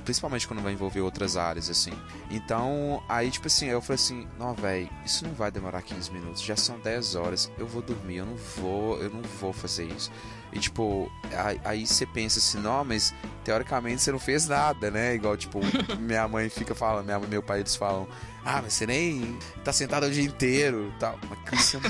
principalmente 0.05 0.47
quando 0.47 0.63
vai 0.63 0.73
envolver 0.75 1.01
outras 1.01 1.37
áreas, 1.37 1.71
assim. 1.71 1.93
Então, 2.31 3.03
aí, 3.09 3.31
tipo 3.31 3.47
assim, 3.47 3.67
eu 3.67 3.81
falei 3.81 3.95
assim, 3.95 4.29
não, 4.39 4.53
velho, 4.55 4.91
isso 5.05 5.25
não 5.27 5.33
vai 5.33 5.51
demorar 5.51 5.81
15 5.81 6.11
minutos, 6.11 6.43
já 6.43 6.57
são 6.57 6.79
10 6.79 7.15
horas, 7.15 7.51
eu 7.57 7.67
vou 7.67 7.81
dormir, 7.81 8.17
eu 8.17 8.27
não 8.27 8.37
vou, 8.37 9.01
eu 9.01 9.09
não 9.09 9.23
vou 9.41 9.53
fazer 9.53 9.85
isso. 9.87 10.11
E 10.53 10.59
tipo, 10.61 11.11
aí, 11.37 11.61
aí 11.65 11.87
você 11.87 12.07
pensa 12.07 12.39
assim, 12.39 12.59
não, 12.61 12.85
mas 12.85 13.13
teoricamente 13.43 14.03
você 14.03 14.13
não 14.13 14.21
fez 14.21 14.47
nada, 14.47 14.89
né? 14.91 15.15
Igual, 15.15 15.37
tipo, 15.37 15.59
minha 15.99 16.29
mãe 16.35 16.49
fica 16.49 16.75
falando, 16.75 17.05
minha, 17.07 17.19
meu 17.19 17.43
pai 17.43 17.61
eles 17.61 17.77
falam, 17.77 18.07
ah, 18.45 18.61
mas 18.63 18.75
você 18.75 18.87
nem 18.87 19.39
tá 19.65 19.73
sentado 19.73 20.07
o 20.07 20.11
dia 20.11 20.23
inteiro 20.25 20.93
tal. 21.01 21.19
Mas 21.29 21.39
cansa 21.45 21.81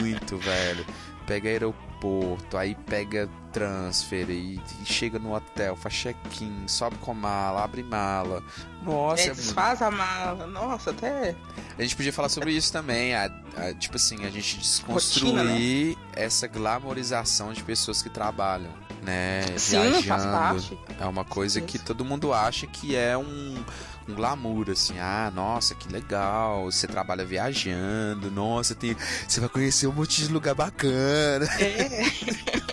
muito, 0.00 0.36
velho. 0.42 0.84
Pega 1.26 1.48
aeroporto, 1.48 2.56
aí 2.56 2.74
pega 2.74 3.28
transfer 3.52 4.28
e, 4.30 4.60
e 4.82 4.84
chega 4.84 5.16
no 5.18 5.32
hotel, 5.34 5.76
faz 5.76 5.94
check-in, 5.94 6.66
sobe 6.66 6.96
com 6.96 7.14
mala, 7.14 7.62
abre 7.62 7.84
mala. 7.84 8.42
Nossa, 8.82 9.22
É, 9.22 9.26
é, 9.26 9.34
desfaz 9.34 9.80
a 9.82 9.90
mala. 9.92 10.46
Nossa, 10.48 10.90
até. 10.90 11.36
a 11.78 11.82
gente 11.82 11.94
podia 11.94 12.12
falar 12.12 12.28
sobre 12.30 12.52
isso 12.52 12.72
também, 12.72 13.14
a, 13.14 13.26
a- 13.56 13.74
tipo 13.74 13.94
assim, 13.96 14.24
a 14.26 14.30
gente 14.30 14.58
desconstruir 14.58 15.90
Rotina, 15.90 16.06
essa 16.14 16.48
glamorização 16.48 17.52
de 17.52 17.62
pessoas 17.62 18.02
que 18.02 18.08
trabalham, 18.10 18.72
né? 19.04 19.42
Sim, 19.56 20.02
faz 20.02 20.24
Viajando. 20.24 20.78
É 20.98 21.04
uma 21.06 21.24
coisa 21.24 21.60
que 21.60 21.78
todo 21.78 22.04
mundo 22.04 22.32
acha 22.32 22.66
que 22.66 22.96
é 22.96 23.16
um, 23.16 23.62
um 24.08 24.14
glamour, 24.14 24.70
assim. 24.70 24.98
Ah, 24.98 25.30
nossa, 25.34 25.74
que 25.74 25.90
legal. 25.92 26.64
Você 26.64 26.86
trabalha 26.86 27.24
viajando. 27.24 28.30
Nossa, 28.30 28.74
tem, 28.74 28.96
você 29.26 29.40
vai 29.40 29.48
conhecer 29.48 29.86
um 29.86 29.92
monte 29.92 30.22
de 30.22 30.32
lugar 30.32 30.54
bacana. 30.54 31.46
É. 31.58 32.50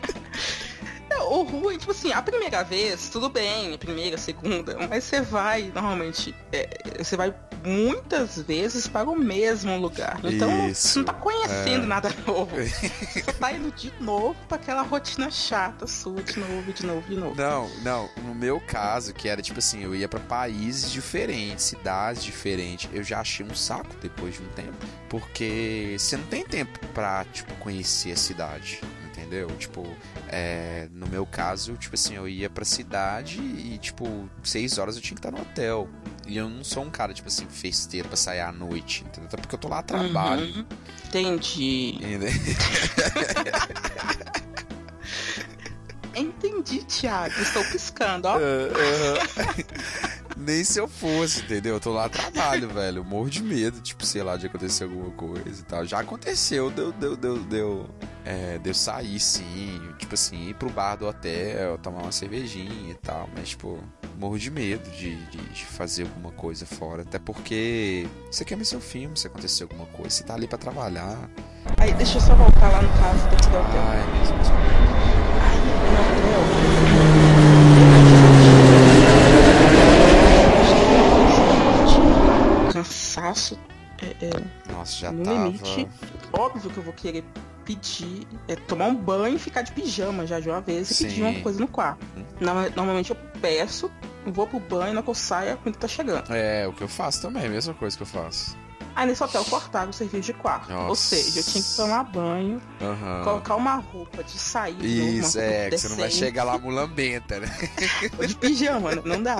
O 1.30 1.44
ruim, 1.44 1.78
tipo 1.78 1.92
assim, 1.92 2.14
a 2.14 2.22
primeira 2.22 2.64
vez, 2.64 3.10
tudo 3.10 3.30
bem, 3.30 3.78
primeira, 3.78 4.18
segunda, 4.18 4.78
mas 4.88 5.04
você 5.04 5.20
vai, 5.20 5.72
normalmente, 5.76 6.34
é, 6.54 7.04
você 7.04 7.18
vai 7.18 7.36
muitas 7.68 8.40
vezes 8.42 8.88
para 8.88 9.10
o 9.10 9.16
mesmo 9.16 9.78
lugar. 9.78 10.20
Então 10.24 10.70
Isso, 10.70 10.88
você 10.88 11.00
não 11.00 11.06
tá 11.06 11.14
conhecendo 11.14 11.84
é. 11.84 11.88
nada 11.88 12.10
novo. 12.26 12.56
você 12.56 13.34
tá 13.34 13.52
indo 13.52 13.72
de 13.72 13.92
novo 14.00 14.36
pra 14.48 14.58
aquela 14.58 14.82
rotina 14.82 15.30
chata 15.30 15.86
sua, 15.86 16.24
de 16.24 16.40
novo, 16.40 16.74
de 16.74 16.86
novo, 16.86 17.10
de 17.10 17.16
novo. 17.16 17.36
Não, 17.36 17.70
não. 17.84 18.10
No 18.24 18.34
meu 18.34 18.60
caso, 18.62 19.14
que 19.14 19.28
era 19.28 19.42
tipo 19.42 19.60
assim, 19.60 19.84
eu 19.84 19.94
ia 19.94 20.08
pra 20.08 20.20
países 20.20 20.92
diferentes, 20.92 21.66
cidades 21.66 22.24
diferentes. 22.24 22.90
Eu 22.94 23.04
já 23.04 23.20
achei 23.20 23.46
um 23.46 23.56
saco 23.56 23.96
depois 24.02 24.36
de 24.36 24.42
um 24.42 24.48
tempo. 24.50 24.86
Porque 25.10 25.96
você 25.98 26.16
não 26.18 26.26
tem 26.26 26.46
tempo 26.46 26.80
pra, 26.94 27.26
tipo, 27.26 27.54
conhecer 27.56 28.14
a 28.14 28.18
cidade. 28.18 28.82
Entendeu? 29.08 29.48
Tipo, 29.58 29.84
é, 30.30 30.88
no 30.94 31.08
meu 31.08 31.26
caso, 31.26 31.74
tipo 31.76 31.96
assim, 31.96 32.16
eu 32.16 32.30
ia 32.30 32.50
pra 32.50 32.64
cidade 32.64 33.40
e, 33.42 33.78
tipo, 33.80 34.30
seis 34.44 34.78
horas 34.78 34.96
eu 34.96 35.02
tinha 35.02 35.16
que 35.16 35.28
estar 35.28 35.32
no 35.32 35.42
hotel. 35.42 35.90
E 36.28 36.38
eu 36.38 36.50
não 36.50 36.64
sou 36.64 36.84
um 36.84 36.90
cara, 36.90 37.14
tipo 37.14 37.28
assim, 37.30 37.46
festeiro 37.48 38.08
pra 38.08 38.18
sair 38.18 38.42
à 38.42 38.52
noite, 38.52 39.04
entendeu? 39.06 39.28
Até 39.28 39.38
porque 39.38 39.56
eu 39.56 39.60
tô 39.60 39.68
lá 39.70 39.80
a 39.80 39.84
trabalho. 39.84 40.46
Uhum. 40.46 40.66
Entendi. 41.08 41.98
Entendi, 46.14 46.84
Thiago. 46.84 47.40
Estou 47.40 47.64
piscando, 47.66 48.28
ó. 48.28 48.38
Nem 50.36 50.64
se 50.64 50.80
eu 50.80 50.88
fosse, 50.88 51.42
entendeu? 51.42 51.76
Eu 51.76 51.80
tô 51.80 51.92
lá 51.92 52.06
a 52.06 52.10
trabalho, 52.10 52.70
velho. 52.70 53.00
Eu 53.00 53.04
morro 53.04 53.30
de 53.30 53.42
medo, 53.42 53.82
tipo, 53.82 54.06
sei 54.06 54.22
lá, 54.22 54.38
de 54.38 54.48
acontecer 54.48 54.84
alguma 54.84 55.10
coisa 55.12 55.62
e 55.62 55.64
tal. 55.64 55.86
Já 55.86 56.00
aconteceu, 56.00 56.70
deu, 56.70 56.92
deu, 56.92 57.16
deu, 57.16 57.38
deu. 57.40 57.90
É, 58.30 58.60
deu 58.60 58.74
sair 58.74 59.22
sim, 59.22 59.80
tipo 59.98 60.14
assim, 60.14 60.50
ir 60.50 60.54
pro 60.56 60.70
bar 60.70 60.98
do 60.98 61.08
hotel, 61.08 61.78
tomar 61.78 62.02
uma 62.02 62.12
cervejinha 62.12 62.92
e 62.92 62.96
tal, 62.96 63.30
mas, 63.34 63.48
tipo, 63.50 63.80
morro 64.20 64.38
de 64.38 64.52
medo 64.52 64.90
de, 64.92 65.16
de, 65.28 65.38
de 65.38 65.66
fazer 65.66 66.04
alguma 66.04 66.34
coisa 66.34 66.66
fora. 66.66 67.04
Até 67.04 67.20
porque 67.20 68.06
você 68.30 68.44
quer 68.44 68.58
ver 68.58 68.66
seu 68.66 68.82
filme 68.82 69.16
se 69.16 69.28
acontecer 69.28 69.64
alguma 69.64 69.86
coisa. 69.86 70.10
Você 70.10 70.24
tá 70.24 70.34
ali 70.34 70.46
pra 70.46 70.58
trabalhar. 70.58 71.18
Aí, 71.78 71.94
deixa 71.94 72.18
eu 72.18 72.22
só 72.22 72.36
voltar 72.36 72.70
lá 72.70 72.82
no 72.82 72.90
caso 73.00 73.24
daqui 73.30 73.48
do 73.48 73.58
hotel. 73.60 73.82
Ai, 73.82 74.20
mesmo. 74.20 74.36
Aí, 75.40 75.58
no 75.66 75.72
hotel. 75.72 76.38
Cansaço 82.74 83.58
é, 84.02 84.26
é, 84.26 84.72
Nossa, 84.72 84.96
já 84.96 85.12
no 85.12 85.24
tava. 85.24 85.46
limite. 85.46 85.88
Óbvio 86.58 86.72
que 86.72 86.78
eu 86.78 86.84
vou 86.84 86.94
querer 86.94 87.24
pedir, 87.64 88.28
é, 88.48 88.56
tomar 88.56 88.86
um 88.86 88.96
banho 88.96 89.36
e 89.36 89.40
ficar 89.40 89.62
de 89.62 89.72
pijama 89.74 90.26
já 90.26 90.40
de 90.40 90.50
uma 90.50 90.62
vez 90.62 90.90
e 90.90 90.94
Sim. 90.94 91.08
pedir 91.08 91.22
uma 91.24 91.40
coisa 91.42 91.60
no 91.60 91.68
quarto. 91.68 92.00
Uhum. 92.16 92.24
Norma- 92.40 92.70
Normalmente 92.76 93.10
eu 93.12 93.18
peço, 93.42 93.92
vou 94.26 94.48
pro 94.48 94.60
banho, 94.60 94.94
na 94.94 95.04
que 95.04 95.10
eu 95.10 95.14
saio, 95.16 95.54
a 95.54 95.58
comida 95.58 95.78
tá 95.78 95.88
chegando. 95.88 96.32
É, 96.34 96.66
o 96.68 96.74
que 96.74 96.82
eu 96.82 96.88
faço 96.88 97.22
também, 97.22 97.46
a 97.46 97.50
mesma 97.50 97.74
coisa 97.74 97.96
que 97.96 98.04
eu 98.04 98.08
faço. 98.08 98.56
Aí 98.96 99.06
nesse 99.06 99.22
hotel 99.24 99.46
cortava 99.46 99.92
o 99.92 99.94
serviço 99.94 100.24
de 100.24 100.34
quarto. 100.34 100.72
Ou 100.74 100.88
Nossa. 100.88 101.16
seja, 101.16 101.40
eu 101.40 101.44
tinha 101.44 101.64
que 101.64 101.76
tomar 101.76 102.04
banho, 102.06 102.60
Aham. 102.82 103.22
colocar 103.24 103.56
uma 103.56 103.76
roupa 103.76 104.24
de 104.24 104.40
sair, 104.40 104.84
Isso, 105.20 105.38
é, 105.38 105.70
que 105.70 105.78
você 105.78 105.90
não 105.90 105.98
vai 105.98 106.10
chegar 106.10 106.44
lá 106.46 106.58
mulambenta, 106.58 107.40
né? 107.40 107.48
Ou 108.18 108.26
de 108.26 108.34
pijama, 108.36 108.96
não 108.96 109.22
dá. 109.22 109.36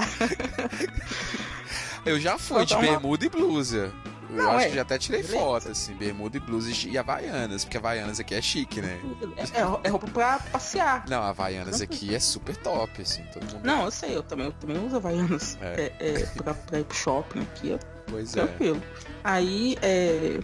Eu 2.06 2.20
já 2.20 2.38
fui 2.38 2.66
de 2.66 2.74
Botar 2.76 2.86
uma- 2.88 2.92
bermuda 3.00 3.26
e 3.26 3.30
blusa. 3.30 3.92
Eu 4.30 4.36
Não, 4.36 4.52
acho 4.52 4.66
é. 4.66 4.70
que 4.70 4.76
já 4.76 4.82
até 4.82 4.98
tirei 4.98 5.22
Beleza. 5.22 5.40
foto, 5.40 5.70
assim, 5.70 5.94
bermuda 5.96 6.38
e 6.38 6.40
blusa 6.40 6.70
e 6.88 6.98
Havaianas, 6.98 7.64
porque 7.64 7.78
Havaianas 7.78 8.20
aqui 8.20 8.36
é 8.36 8.42
chique, 8.42 8.82
né? 8.82 9.00
É, 9.54 9.88
é 9.88 9.90
roupa 9.90 10.08
pra 10.08 10.40
passear. 10.52 11.06
Não, 11.08 11.22
Havaianas 11.24 11.82
aqui 11.82 12.14
é 12.14 12.20
super 12.20 12.56
top, 12.58 13.02
assim, 13.02 13.24
todo 13.34 13.44
mundo. 13.44 13.66
Não, 13.66 13.86
eu 13.86 13.92
sei, 13.92 14.16
eu 14.16 14.24
também, 14.24 14.48
eu 14.48 14.52
também 14.54 14.78
uso 14.86 14.96
Havaianas 14.98 15.58
É. 15.62 15.94
é. 16.00 16.10
É, 16.22 16.26
pra, 16.42 16.54
pra 16.54 16.80
ir 16.80 16.84
pro 16.84 16.98
shopping 16.98 17.42
aqui, 17.42 17.74
é 17.74 17.80
Pois 18.08 18.36
é. 18.36 18.46
tranquilo. 18.46 18.82
Aí, 19.24 19.78
é, 19.82 20.40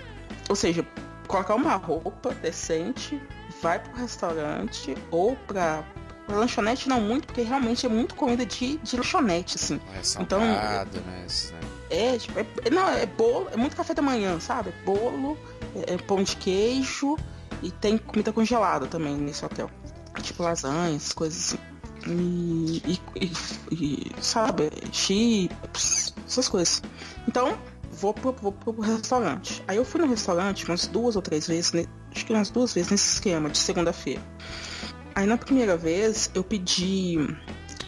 ou 0.50 0.56
seja, 0.56 0.86
colocar 1.28 1.56
uma 1.56 1.76
roupa 1.76 2.34
decente, 2.36 3.22
vai 3.62 3.80
pro 3.80 3.94
restaurante 3.96 4.96
ou 5.12 5.36
pra 5.48 5.84
lanchonete 6.28 6.88
não 6.90 7.02
muito, 7.02 7.28
porque 7.28 7.42
realmente 7.42 7.86
é 7.86 7.90
muito 7.90 8.16
comida 8.16 8.46
de, 8.46 8.78
de 8.78 8.96
lanchonete, 8.98 9.56
assim. 9.56 9.80
É 9.94 10.22
Então- 10.22 10.40
salgado, 10.40 11.02
né? 11.02 11.24
esses, 11.28 11.52
né? 11.52 11.60
É, 11.90 12.18
tipo, 12.18 12.40
é, 12.40 12.46
é- 12.66 12.70
não, 12.70 12.90
é 12.90 13.06
bolo, 13.06 13.50
é 13.52 13.58
muito 13.58 13.76
café 13.76 13.94
da 13.94 14.02
manhã, 14.02 14.40
sabe? 14.40 14.70
É 14.70 14.86
bolo, 14.86 15.38
é, 15.76 15.94
é 15.94 15.98
pão 15.98 16.24
de 16.24 16.36
queijo 16.38 17.18
e 17.62 17.70
tem 17.72 17.98
comida 17.98 18.32
congelada 18.34 18.88
também 18.88 19.16
nesse 19.16 19.44
hotel. 19.46 19.70
Tipo 20.22 20.44
lasanha, 20.44 20.96
essas 20.96 21.14
coisas 21.14 21.54
assim. 21.54 21.60
E, 22.06 23.00
e, 23.16 23.32
e- 23.72 24.12
sabe, 24.22 24.70
chips, 24.92 26.14
essas 26.28 26.48
coisas. 26.50 26.82
Então, 27.28 27.58
vou 27.92 28.14
pro, 28.14 28.32
vou 28.34 28.52
pro 28.52 28.80
restaurante. 28.82 29.64
Aí 29.68 29.78
eu 29.78 29.86
fui 29.86 30.02
no 30.02 30.08
restaurante 30.08 30.66
umas 30.66 30.88
duas 30.88 31.16
ou 31.16 31.22
três 31.22 31.48
vezes, 31.48 31.72
né? 31.74 31.86
acho 32.14 32.26
que 32.26 32.34
umas 32.34 32.50
duas 32.50 32.74
vezes 32.74 32.92
nesse 32.92 33.14
esquema 33.14 33.50
de 33.50 33.58
segunda-feira. 33.58 34.22
Aí 35.16 35.26
na 35.26 35.38
primeira 35.38 35.78
vez 35.78 36.30
eu 36.34 36.44
pedi 36.44 37.18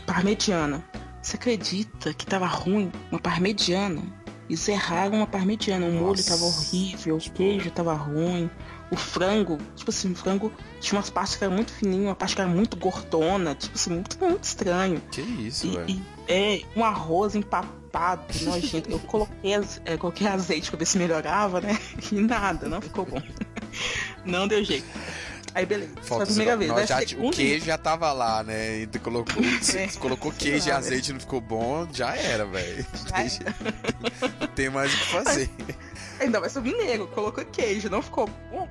parmegiana. 0.06 0.84
Você 1.22 1.36
acredita 1.38 2.14
que 2.14 2.26
tava 2.26 2.46
ruim 2.46 2.92
uma 3.12 3.20
parmegiana? 3.20 4.02
Eles 4.48 4.68
erraram 4.68 5.18
uma 5.18 5.26
parmegiana, 5.28 5.88
o 5.88 5.92
molho 5.92 6.18
Nossa. 6.18 6.30
tava 6.30 6.44
horrível, 6.46 7.18
o 7.18 7.20
queijo 7.32 7.72
tava 7.72 7.96
ruim, 7.96 8.48
o 8.92 8.96
frango, 8.96 9.58
tipo 9.76 9.90
assim, 9.90 10.12
o 10.12 10.16
frango 10.16 10.52
tinha 10.80 11.00
umas 11.00 11.10
partes 11.10 11.36
que 11.36 11.44
eram 11.44 11.56
muito 11.56 11.74
fininhas, 11.74 12.10
uma 12.10 12.16
parte 12.16 12.36
que 12.36 12.42
era 12.42 12.50
muito 12.50 12.78
gordona, 12.78 13.56
tipo 13.56 13.74
assim, 13.76 13.90
muito, 13.90 14.24
muito 14.24 14.44
estranho. 14.44 15.02
Que 15.12 15.22
isso, 15.22 15.66
E, 15.66 15.72
velho. 15.72 15.90
e- 15.90 16.02
é, 16.28 16.62
um 16.76 16.86
arroz 16.86 17.34
empapado, 17.34 18.22
nojento. 18.44 18.92
Eu 18.92 19.00
coloquei, 19.00 19.52
é, 19.86 19.98
coloquei 19.98 20.28
azeite 20.28 20.70
pra 20.70 20.78
ver 20.78 20.86
se 20.86 21.00
melhorava, 21.00 21.60
né? 21.60 21.76
E 22.12 22.22
nada, 22.22 22.70
não 22.70 22.80
ficou 22.82 23.04
bom. 23.04 23.22
Não 24.24 24.48
deu 24.48 24.64
jeito. 24.64 24.88
Aí 25.56 25.66
beleza, 25.66 25.94
foi 26.02 26.22
a 26.22 26.26
primeira 26.26 26.58
vez. 26.58 26.70
nós 26.70 26.92
Aí 26.92 27.08
já- 27.08 27.18
o 27.18 27.32
queijo 27.32 27.66
já 27.66 27.78
tava 27.78 28.12
lá, 28.12 28.44
né? 28.44 28.80
E 28.82 28.88
colocou, 29.00 29.42
É. 29.74 29.88
colocou 30.00 30.32
queijo 30.34 30.68
e 30.68 30.72
azeite 30.72 31.14
não 31.14 31.20
ficou 31.20 31.40
bom, 31.40 31.88
já 31.94 32.14
era, 32.16 32.46
velho. 32.46 32.86
Não 34.42 34.48
tem 34.54 34.70
mais 34.70 34.94
o 34.94 34.98
que 34.98 35.06
fazer. 35.06 35.50
Ainda 36.20 36.40
vai 36.42 36.50
subir 36.50 36.76
negro, 36.76 37.08
colocou 37.08 37.44
queijo, 37.46 37.90
não 37.90 38.02
ficou 38.02 38.28
bom. 38.52 38.68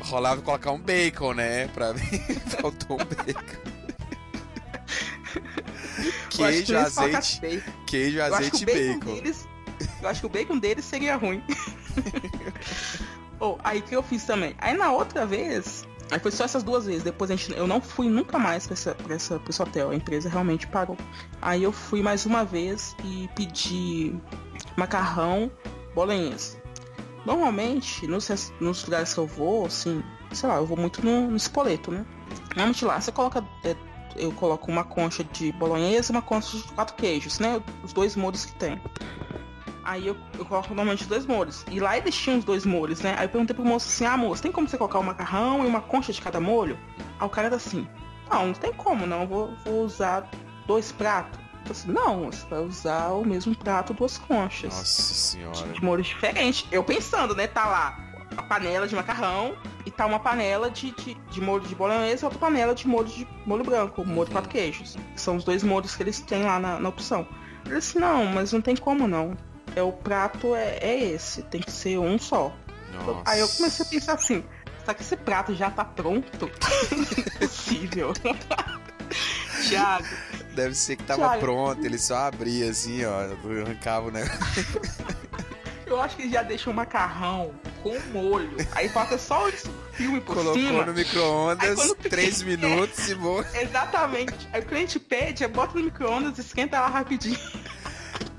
Rolava 0.00 0.42
colocar 0.42 0.72
um 0.72 0.78
bacon, 0.80 1.32
né? 1.34 1.68
Pra 1.68 1.92
mim, 1.94 2.00
faltou 2.60 2.96
um 3.00 3.04
bacon. 3.04 3.76
Queijo, 6.30 6.76
azeite, 6.76 7.62
queijo, 7.86 8.20
azeite 8.22 8.60
e 8.60 8.62
o 8.62 8.66
bacon, 8.66 8.98
bacon. 8.98 9.14
deles. 9.14 9.48
Eu 10.02 10.08
acho 10.08 10.20
que 10.20 10.26
o 10.26 10.28
bacon 10.30 10.58
deles 10.58 10.84
seria 10.84 11.16
ruim. 11.16 11.42
oh, 13.40 13.56
aí 13.64 13.80
que 13.80 13.94
eu 13.96 14.02
fiz 14.02 14.24
também. 14.24 14.54
Aí 14.58 14.76
na 14.76 14.90
outra 14.92 15.24
vez. 15.26 15.84
Aí 16.10 16.18
foi 16.20 16.30
só 16.30 16.44
essas 16.44 16.62
duas 16.62 16.86
vezes. 16.86 17.02
Depois 17.02 17.30
a 17.30 17.36
gente, 17.36 17.56
eu 17.56 17.66
não 17.66 17.80
fui 17.80 18.08
nunca 18.08 18.38
mais 18.38 18.66
pra, 18.66 18.74
essa, 18.74 18.94
pra, 18.94 19.14
essa, 19.14 19.38
pra 19.38 19.50
esse 19.50 19.62
hotel. 19.62 19.90
A 19.90 19.94
empresa 19.94 20.28
realmente 20.28 20.66
parou. 20.66 20.96
Aí 21.42 21.62
eu 21.62 21.72
fui 21.72 22.02
mais 22.02 22.26
uma 22.26 22.44
vez 22.44 22.94
e 23.04 23.28
pedi 23.34 24.14
macarrão 24.76 25.50
bolonhesa. 25.94 26.56
Normalmente, 27.24 28.06
nos, 28.06 28.28
nos 28.60 28.84
lugares 28.84 29.12
que 29.12 29.18
eu 29.18 29.26
vou, 29.26 29.66
assim, 29.66 30.02
sei 30.32 30.48
lá, 30.48 30.56
eu 30.56 30.66
vou 30.66 30.76
muito 30.76 31.04
no, 31.04 31.28
no 31.28 31.36
espoleto, 31.36 31.90
né? 31.90 32.06
Normalmente 32.50 32.84
lá 32.84 33.00
você 33.00 33.10
coloca. 33.10 33.44
é, 33.64 33.74
eu 34.16 34.32
coloco 34.32 34.70
uma 34.70 34.84
concha 34.84 35.24
de 35.24 35.52
bolonhesa 35.52 36.10
e 36.10 36.14
uma 36.14 36.22
concha 36.22 36.56
de 36.56 36.62
quatro 36.72 36.94
queijos, 36.94 37.38
né? 37.38 37.60
Os 37.82 37.92
dois 37.92 38.16
molhos 38.16 38.46
que 38.46 38.54
tem. 38.54 38.80
Aí 39.86 40.04
eu, 40.08 40.16
eu 40.36 40.44
coloco 40.44 40.68
normalmente 40.68 41.04
dois 41.06 41.24
molhos. 41.26 41.64
E 41.70 41.78
lá 41.78 41.96
eles 41.96 42.14
tinham 42.14 42.38
os 42.40 42.44
dois 42.44 42.66
molhos, 42.66 43.00
né? 43.00 43.14
Aí 43.16 43.26
eu 43.26 43.28
perguntei 43.28 43.54
pro 43.54 43.64
moço 43.64 43.86
assim, 43.86 44.04
ah 44.04 44.16
moço, 44.16 44.42
tem 44.42 44.50
como 44.50 44.68
você 44.68 44.76
colocar 44.76 44.98
um 44.98 45.04
macarrão 45.04 45.64
e 45.64 45.66
uma 45.66 45.80
concha 45.80 46.12
de 46.12 46.20
cada 46.20 46.40
molho? 46.40 46.76
Aí 47.20 47.26
o 47.26 47.30
cara 47.30 47.48
tá 47.48 47.54
assim, 47.54 47.86
não, 48.28 48.46
não 48.48 48.52
tem 48.54 48.72
como 48.72 49.06
não, 49.06 49.28
vou, 49.28 49.54
vou 49.64 49.84
usar 49.84 50.28
dois 50.66 50.90
pratos. 50.90 51.38
Eu 51.66 51.70
assim, 51.72 51.92
não, 51.92 52.26
você 52.26 52.44
vai 52.48 52.60
usar 52.60 53.08
o 53.10 53.24
mesmo 53.24 53.54
prato, 53.56 53.94
duas 53.94 54.18
conchas. 54.18 54.74
Nossa 54.74 55.14
senhora. 55.14 55.72
De 55.72 55.82
molhos 55.84 56.08
diferentes. 56.08 56.66
Eu 56.72 56.82
pensando, 56.82 57.34
né? 57.34 57.46
Tá 57.46 57.66
lá 57.66 57.98
a 58.36 58.42
panela 58.42 58.86
de 58.88 58.94
macarrão 58.94 59.56
e 59.86 59.90
tá 59.90 60.04
uma 60.04 60.18
panela 60.18 60.68
de, 60.68 60.90
de, 60.90 61.14
de 61.14 61.40
molho 61.40 61.64
de 61.64 61.74
bolonhesa 61.76 62.24
e 62.24 62.26
outra 62.26 62.38
panela 62.40 62.74
de 62.74 62.86
molho 62.88 63.06
de 63.08 63.26
molho 63.46 63.64
branco, 63.64 64.04
molho 64.04 64.14
de 64.14 64.18
Uhum. 64.18 64.32
quatro 64.32 64.50
queijos. 64.50 64.96
São 65.14 65.36
os 65.36 65.44
dois 65.44 65.62
molhos 65.62 65.94
que 65.94 66.02
eles 66.02 66.20
têm 66.20 66.42
lá 66.42 66.58
na, 66.58 66.80
na 66.80 66.88
opção. 66.88 67.26
Eu 67.68 67.78
disse, 67.78 67.98
não, 67.98 68.26
mas 68.26 68.52
não 68.52 68.60
tem 68.60 68.76
como 68.76 69.08
não. 69.08 69.36
É 69.76 69.82
o 69.82 69.92
prato 69.92 70.54
é, 70.54 70.78
é 70.80 70.98
esse, 70.98 71.42
tem 71.42 71.60
que 71.60 71.70
ser 71.70 71.98
um 71.98 72.18
só. 72.18 72.52
Nossa. 72.94 73.30
Aí 73.30 73.40
eu 73.40 73.48
comecei 73.48 73.84
a 73.84 73.88
pensar 73.88 74.14
assim, 74.14 74.42
será 74.80 74.94
que 74.94 75.02
esse 75.02 75.16
prato 75.16 75.54
já 75.54 75.70
tá 75.70 75.84
pronto? 75.84 76.50
Impossível. 77.36 78.12
Thiago, 79.68 80.06
Deve 80.54 80.74
ser 80.74 80.96
que 80.96 81.04
tava 81.04 81.22
Thiago. 81.28 81.40
pronto, 81.40 81.84
ele 81.84 81.98
só 81.98 82.16
abria 82.16 82.70
assim, 82.70 83.04
ó, 83.04 83.20
arrancava 83.62 84.08
o 84.08 84.10
negócio. 84.10 84.64
eu 85.86 86.00
acho 86.00 86.16
que 86.16 86.22
ele 86.22 86.32
já 86.32 86.42
deixa 86.42 86.70
o 86.70 86.74
macarrão 86.74 87.52
com 87.82 87.98
molho. 88.12 88.56
Aí 88.72 88.88
falta 88.88 89.18
só 89.18 89.48
esse 89.48 89.68
filme 89.92 90.20
por 90.20 90.36
Colocou 90.36 90.54
cima. 90.60 90.84
no 90.86 90.94
micro-ondas, 90.94 91.94
três 92.08 92.42
minutos 92.42 93.08
e 93.08 93.14
boa. 93.14 93.44
Exatamente. 93.54 94.48
Aí 94.52 94.62
o 94.62 94.64
cliente 94.66 94.98
pede, 94.98 95.46
bota 95.46 95.78
no 95.78 95.84
micro-ondas, 95.84 96.38
esquenta 96.38 96.80
lá 96.80 96.88
rapidinho. 96.88 97.38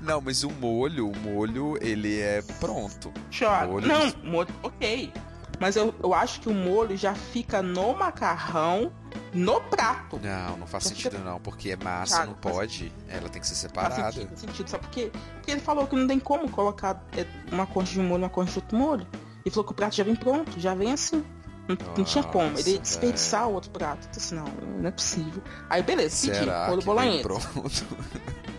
Não, 0.08 0.20
mas 0.20 0.42
o 0.42 0.50
molho, 0.50 1.10
o 1.10 1.16
molho, 1.18 1.76
ele 1.82 2.18
é 2.20 2.42
pronto. 2.58 3.12
Thiago. 3.30 3.72
Molho 3.74 3.86
Não, 3.86 4.12
molho, 4.24 4.48
ok. 4.62 5.12
Mas 5.60 5.74
eu, 5.76 5.92
eu 6.02 6.14
acho 6.14 6.40
que 6.40 6.48
o 6.48 6.54
molho 6.54 6.96
já 6.96 7.14
fica 7.14 7.60
no 7.60 7.92
macarrão, 7.94 8.92
no 9.34 9.60
prato. 9.62 10.18
Não, 10.22 10.56
não 10.56 10.66
faz 10.66 10.84
Porque- 10.84 11.02
sentido 11.02 11.18
não, 11.24 11.40
porque 11.40 11.70
é 11.72 11.76
massa, 11.76 12.16
Thiago, 12.18 12.30
não 12.32 12.38
faz- 12.40 12.56
pode. 12.56 12.92
Ela 13.08 13.28
tem 13.28 13.40
que 13.40 13.46
ser 13.46 13.54
Faz 13.54 13.60
separada. 13.94 14.12
sentido, 14.12 14.28
faz 14.28 14.40
sentido. 14.40 14.70
Só 14.70 14.78
porque, 14.78 15.10
porque 15.34 15.50
ele 15.50 15.60
falou 15.60 15.86
que 15.86 15.96
não 15.96 16.06
tem 16.06 16.18
como 16.20 16.48
colocar 16.50 17.04
é, 17.16 17.26
uma 17.52 17.66
concha 17.66 17.92
de 17.94 18.00
um 18.00 18.04
molho 18.04 18.20
e 18.20 18.24
uma 18.24 18.30
concha 18.30 18.52
de 18.52 18.58
outro 18.60 18.78
molho. 18.78 19.06
Ele 19.44 19.50
falou 19.50 19.64
que 19.66 19.72
o 19.72 19.74
prato 19.74 19.96
já 19.96 20.04
vem 20.04 20.14
pronto, 20.16 20.58
já 20.60 20.74
vem 20.74 20.92
assim. 20.92 21.24
Não, 21.66 21.76
não 21.96 22.04
tinha 22.04 22.24
como. 22.24 22.56
Ele 22.58 22.70
ia 22.70 22.78
Nossa, 22.78 22.82
desperdiçar 22.82 23.48
o 23.48 23.52
outro 23.54 23.70
prato. 23.70 24.06
Eu 24.06 24.10
disse, 24.12 24.34
não, 24.34 24.44
não 24.44 24.88
é 24.88 24.90
possível. 24.92 25.42
Aí 25.68 25.82
beleza, 25.82 26.26
pedi, 26.28 26.38
Será 26.38 26.66
molho 26.68 26.78
que 26.78 26.86
bolonhesa. 26.86 27.22
pronto? 27.24 27.42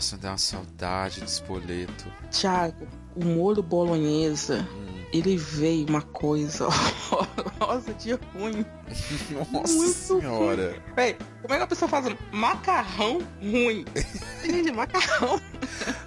Nossa, 0.00 0.16
dá 0.16 0.30
uma 0.30 0.38
saudade 0.38 1.20
do 1.20 1.26
espoleto. 1.26 2.06
Thiago, 2.30 2.88
o 3.14 3.22
molho 3.22 3.62
bolonhesa, 3.62 4.66
Hum. 4.72 5.04
ele 5.12 5.36
veio 5.36 5.86
uma 5.90 6.00
coisa 6.00 6.68
horrorosa 7.60 7.92
de 7.92 8.12
ruim. 8.32 8.64
Nossa 9.52 9.74
Muito 9.74 9.92
senhora. 9.92 10.82
Véi, 10.96 11.18
como 11.42 11.52
é 11.52 11.58
que 11.58 11.62
a 11.64 11.66
pessoa 11.66 11.86
faz 11.86 12.06
macarrão 12.32 13.18
ruim? 13.42 13.84
Gente, 14.42 14.72
macarrão. 14.72 15.38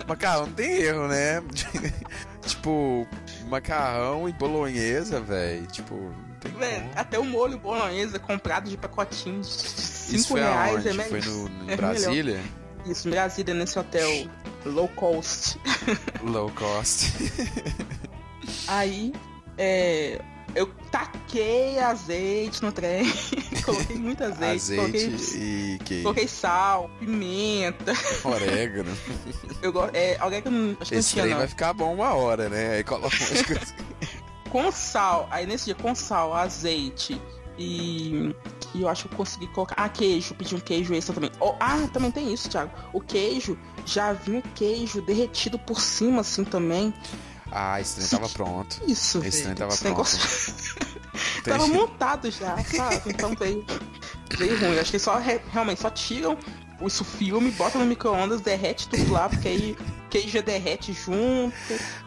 Macarrão 0.08 0.48
não 0.48 0.54
tem 0.54 0.72
erro, 0.72 1.08
né? 1.08 1.44
tipo, 2.48 3.08
macarrão 3.48 4.28
e 4.28 4.34
bolonhesa, 4.34 5.22
velho. 5.22 5.68
Tipo, 5.68 5.94
não 5.94 6.36
tem 6.42 6.52
Véi, 6.54 6.80
como. 6.80 6.92
até 6.96 7.20
o 7.20 7.24
molho 7.24 7.60
bolonhesa 7.60 8.18
comprado 8.18 8.72
de 8.72 8.76
pacotinho 8.76 9.40
de 9.42 9.46
5 9.48 10.16
Isso 10.16 10.28
foi 10.30 10.42
reais 10.42 10.78
aonde? 10.78 10.88
é 10.90 10.94
melhor. 10.94 11.10
Foi 11.10 11.22
no, 11.22 11.48
em 11.68 11.72
é 11.72 11.76
Brasília? 11.76 12.40
Isso, 12.86 13.10
Brasília, 13.10 13.54
nesse 13.54 13.78
hotel 13.80 14.10
low 14.66 14.88
cost. 14.90 15.60
Low 16.22 16.52
cost. 16.52 17.12
Aí, 18.68 19.14
é, 19.58 20.22
eu 20.56 20.68
taquei 20.92 21.80
azeite 21.80 22.62
no 22.62 22.72
trem. 22.72 23.06
coloquei 23.66 23.96
muito 23.96 24.24
azeite. 24.24 24.54
Azeite 24.56 24.82
Coloquei, 24.82 25.42
e 25.42 25.80
que? 25.84 26.02
coloquei 26.04 26.28
sal, 26.28 26.90
pimenta. 27.00 27.94
Orégano. 28.24 28.96
Eu 29.62 29.72
gosto. 29.72 29.96
É, 29.96 30.18
não. 30.18 30.28
Acho 30.28 30.42
que 30.42 30.50
não 30.50 30.78
Esse 31.00 31.10
tinha, 31.12 31.24
trem 31.24 31.34
não. 31.34 31.40
vai 31.40 31.48
ficar 31.48 31.74
bom 31.74 31.94
uma 31.94 32.14
hora, 32.14 32.50
né? 32.50 32.76
Aí 32.76 32.84
coloca 32.84 33.16
umas 33.16 33.42
coisas. 33.42 33.74
Com 34.50 34.72
sal. 34.72 35.28
Aí 35.32 35.46
nesse 35.46 35.66
dia, 35.66 35.76
com 35.76 35.96
sal, 35.96 36.34
azeite 36.34 37.20
e. 37.58 38.36
E 38.74 38.82
eu 38.82 38.90
acho 38.90 39.08
que 39.08 39.14
eu 39.14 39.18
consegui 39.18 39.48
colocar. 39.48 39.76
Ah, 39.78 39.88
queijo. 39.90 40.34
Pedi 40.34 40.56
um 40.56 40.60
queijo 40.60 40.94
extra 40.94 41.14
também. 41.14 41.32
Oh, 41.40 41.54
ah, 41.60 41.88
também 41.94 42.10
tem 42.12 42.34
isso, 42.34 42.50
Thiago. 42.50 42.72
O 42.92 43.00
queijo 43.00 43.58
já 43.86 44.14
vinha 44.14 44.42
queijo 44.56 45.02
derretido 45.02 45.60
por 45.60 45.80
cima, 45.80 46.22
assim 46.22 46.44
também. 46.44 46.94
Ah, 47.52 47.80
esse 47.80 47.96
trem 47.98 48.08
tava 48.08 48.30
pronto. 48.30 48.82
Isso. 48.88 49.24
Esse 49.24 49.44
trem 49.44 49.54
tava 49.56 49.74
Esse 49.74 49.84
pronto. 49.84 49.94
negócio 49.94 50.66
tava 51.46 51.68
montado 51.68 52.32
já, 52.32 52.58
sabe? 52.64 53.02
Então 53.12 53.36
veio, 53.36 53.64
veio 54.38 54.60
ruim. 54.60 54.80
Acho 54.80 54.92
que 54.92 55.00
só 55.00 55.18
re- 55.20 55.42
realmente 55.52 55.82
só 55.82 55.90
tiram 55.90 56.38
isso 56.82 57.04
filme, 57.06 57.52
botam 57.52 57.80
no 57.82 57.88
micro-ondas, 57.88 58.42
derrete 58.42 58.90
tudo 58.90 59.12
lá, 59.14 59.30
porque 59.30 59.48
aí 59.48 59.78
queijo 60.10 60.42
derrete 60.42 60.92
junto. 60.94 61.54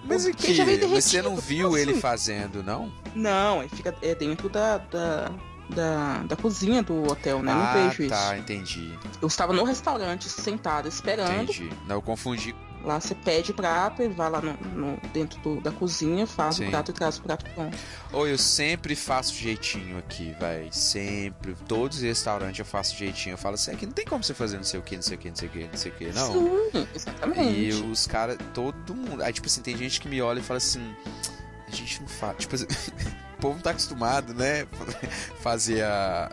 Mas 0.04 0.26
O 0.26 0.32
que? 0.34 0.54
você 0.88 1.22
não 1.22 1.36
viu 1.36 1.66
como 1.66 1.78
ele 1.78 1.92
assim? 1.92 2.00
fazendo, 2.00 2.62
não? 2.62 2.92
Não, 3.14 3.60
ele 3.60 3.70
fica 3.70 3.94
é 4.02 4.14
dentro 4.14 4.48
da, 4.48 4.78
da, 4.78 5.30
da, 5.68 6.18
da 6.24 6.36
cozinha 6.36 6.82
do 6.82 7.04
hotel, 7.10 7.42
né? 7.42 7.52
ah, 7.52 7.56
não 7.56 7.90
vejo 7.90 8.08
tá, 8.08 8.32
isso. 8.32 8.40
entendi. 8.42 8.98
Eu 9.20 9.28
estava 9.28 9.52
no 9.52 9.64
restaurante, 9.64 10.28
sentado, 10.28 10.88
esperando. 10.88 11.42
Entendi. 11.44 11.70
Não, 11.86 11.96
eu 11.96 12.02
confundi. 12.02 12.54
Lá 12.84 13.00
você 13.00 13.16
pede 13.16 13.52
prato, 13.52 14.00
ele 14.00 14.14
vai 14.14 14.30
lá 14.30 14.40
no, 14.40 14.52
no- 14.74 15.00
dentro 15.12 15.40
do- 15.40 15.60
da 15.60 15.72
cozinha, 15.72 16.24
faz 16.24 16.54
Sim. 16.56 16.68
o 16.68 16.70
prato 16.70 16.92
e 16.92 16.94
traz 16.94 17.18
o 17.18 17.22
prato 17.22 17.44
pronto. 17.52 17.76
Ou 18.12 18.28
eu 18.28 18.38
sempre 18.38 18.94
faço 18.94 19.34
jeitinho 19.34 19.98
aqui, 19.98 20.36
vai. 20.38 20.68
Sempre. 20.70 21.56
Todos 21.66 21.96
os 21.96 22.02
restaurantes 22.04 22.60
eu 22.60 22.64
faço 22.64 22.94
jeitinho. 22.94 23.32
Eu 23.32 23.38
falo 23.38 23.54
assim, 23.56 23.72
aqui 23.72 23.86
não 23.86 23.92
tem 23.92 24.04
como 24.04 24.22
você 24.22 24.34
fazer 24.34 24.56
não 24.58 24.62
sei 24.62 24.78
o 24.78 24.82
que, 24.84 24.94
não 24.94 25.02
sei 25.02 25.16
o 25.16 25.18
que, 25.18 25.28
não 25.28 25.34
sei 25.36 25.48
o 25.48 25.50
que, 25.50 25.64
não 25.66 25.76
sei 25.76 25.90
o 25.90 25.94
que, 25.96 26.12
não. 26.12 26.32
Sim, 26.32 26.86
exatamente. 26.94 27.58
E 27.60 27.72
os 27.72 28.06
caras, 28.06 28.38
todo 28.54 28.94
mundo. 28.94 29.20
Aí, 29.24 29.32
tipo 29.32 29.48
assim, 29.48 29.62
tem 29.62 29.76
gente 29.76 30.00
que 30.00 30.08
me 30.08 30.22
olha 30.22 30.38
e 30.38 30.42
fala 30.42 30.58
assim: 30.58 30.94
a 31.66 31.70
gente 31.74 32.00
não 32.02 32.08
faz. 32.08 32.36
Tipo 32.38 32.54
assim, 32.54 32.66
o 33.36 33.40
povo 33.40 33.54
não 33.56 33.62
tá 33.62 33.70
acostumado, 33.70 34.32
né? 34.34 34.66
Fazer 35.42 35.82
a, 35.84 36.30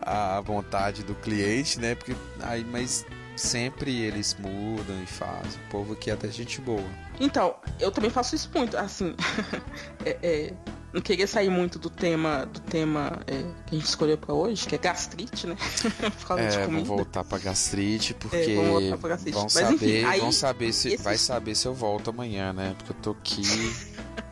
a 0.00 0.40
vontade 0.40 1.02
do 1.02 1.14
cliente, 1.14 1.78
né? 1.80 1.94
Porque 1.94 2.14
aí, 2.40 2.64
mas 2.64 3.04
sempre 3.36 3.96
eles 4.02 4.36
mudam 4.38 5.02
e 5.02 5.06
fazem. 5.06 5.60
O 5.66 5.70
povo 5.70 5.92
aqui 5.94 6.10
é 6.10 6.14
até 6.14 6.28
gente 6.28 6.60
boa. 6.60 6.84
Então, 7.20 7.54
eu 7.78 7.90
também 7.90 8.10
faço 8.10 8.34
isso 8.34 8.50
muito, 8.54 8.76
assim. 8.76 9.14
é, 10.04 10.18
é, 10.22 10.52
não 10.92 11.00
queria 11.00 11.26
sair 11.26 11.48
muito 11.48 11.78
do 11.78 11.88
tema 11.88 12.44
do 12.46 12.60
tema 12.60 13.20
é, 13.26 13.34
que 13.66 13.74
a 13.74 13.78
gente 13.78 13.86
escolheu 13.86 14.18
pra 14.18 14.34
hoje, 14.34 14.66
que 14.66 14.74
é 14.74 14.78
gastrite, 14.78 15.46
né? 15.46 15.56
Por 16.20 16.26
causa 16.26 16.46
de 16.48 16.58
É, 16.58 16.64
comida. 16.66 16.84
vou 16.84 16.96
voltar 16.98 17.24
pra 17.24 17.38
gastrite, 17.38 18.12
porque 18.14 18.36
É, 18.36 18.54
vamos 18.54 18.98
pra 19.00 19.08
gastrite. 19.10 19.34
vão 19.34 19.44
Mas, 19.44 19.52
saber, 19.52 19.74
enfim, 19.74 20.04
aí, 20.04 20.20
vão 20.20 20.32
saber 20.32 20.72
se 20.72 20.88
esses- 20.88 21.02
vai 21.04 21.16
saber 21.16 21.54
se 21.54 21.66
eu 21.66 21.74
volto 21.74 22.10
amanhã, 22.10 22.52
né? 22.52 22.74
Porque 22.76 22.90
eu 22.92 22.96
tô 22.96 23.10
aqui. 23.12 23.42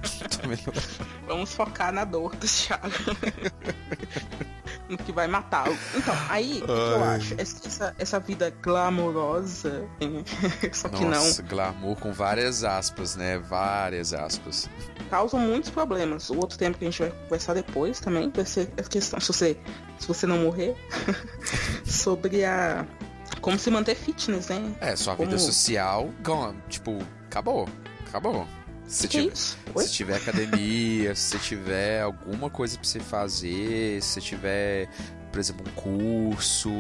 Vamos 1.27 1.53
focar 1.53 1.93
na 1.93 2.05
dor 2.05 2.35
do 2.37 2.47
Thiago. 2.47 2.91
no 4.91 4.99
que 4.99 5.13
vai 5.13 5.27
matá-lo. 5.27 5.77
Então, 5.95 6.15
aí, 6.29 6.61
o 6.63 6.67
que 6.67 6.71
eu 6.71 7.05
Ai. 7.05 7.17
acho? 7.17 7.35
Essa, 7.39 7.95
essa, 7.99 8.21
vida 8.21 8.53
glamourosa, 8.63 9.87
só 10.73 10.89
que 10.89 11.05
Nossa, 11.05 11.43
glamour 11.43 11.97
com 11.97 12.13
várias 12.13 12.65
aspas, 12.65 13.17
né? 13.17 13.39
Várias 13.39 14.13
aspas. 14.13 14.69
não, 14.99 15.07
causa 15.07 15.37
muitos 15.37 15.71
problemas. 15.71 16.29
O 16.31 16.37
outro 16.37 16.59
tema 16.59 16.75
que 16.75 16.85
a 16.85 16.91
gente 16.91 17.01
vai 17.01 17.11
conversar 17.11 17.55
depois 17.55 18.01
também 18.01 18.31
vai 18.35 18.45
ser 18.45 18.73
a 18.77 18.83
questão, 18.83 19.21
se 19.21 19.29
você, 19.33 19.57
se 19.99 20.09
você 20.09 20.27
não 20.27 20.39
morrer, 20.39 20.77
sobre 21.85 22.45
a. 22.45 22.85
Como 23.41 23.59
se 23.59 23.71
manter 23.71 23.95
fitness, 23.95 24.49
né? 24.49 24.75
É, 24.81 24.97
sua 24.97 25.17
Como- 25.17 25.31
vida 25.31 25.41
social, 25.41 26.11
gone. 26.23 26.61
Tipo, 26.69 26.99
acabou. 27.27 27.69
Acabou. 28.07 28.47
Se 28.91 29.09
tiver, 29.09 29.37
se 29.87 29.93
tiver 29.93 30.17
academia, 30.17 31.15
se 31.15 31.39
tiver 31.39 32.03
alguma 32.03 32.51
coisa 32.51 32.77
pra 32.77 32.85
você 32.87 32.99
fazer, 33.01 34.03
se 34.03 34.21
tiver, 34.21 34.89
por 35.31 35.39
exemplo, 35.39 35.65
um 35.69 35.73
curso, 36.35 36.71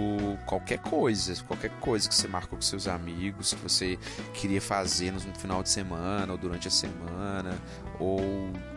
qualquer 0.46 0.78
coisa, 0.78 1.34
qualquer 1.44 1.70
coisa 1.78 2.08
que 2.08 2.14
você 2.14 2.26
marcou 2.26 2.56
com 2.58 2.62
seus 2.62 2.88
amigos, 2.88 3.54
que 3.54 3.60
você 3.62 3.98
queria 4.34 4.60
fazer 4.60 5.12
no 5.12 5.20
final 5.20 5.62
de 5.62 5.68
semana 5.70 6.32
ou 6.32 6.38
durante 6.38 6.66
a 6.66 6.70
semana, 6.70 7.56
ou, 7.98 8.20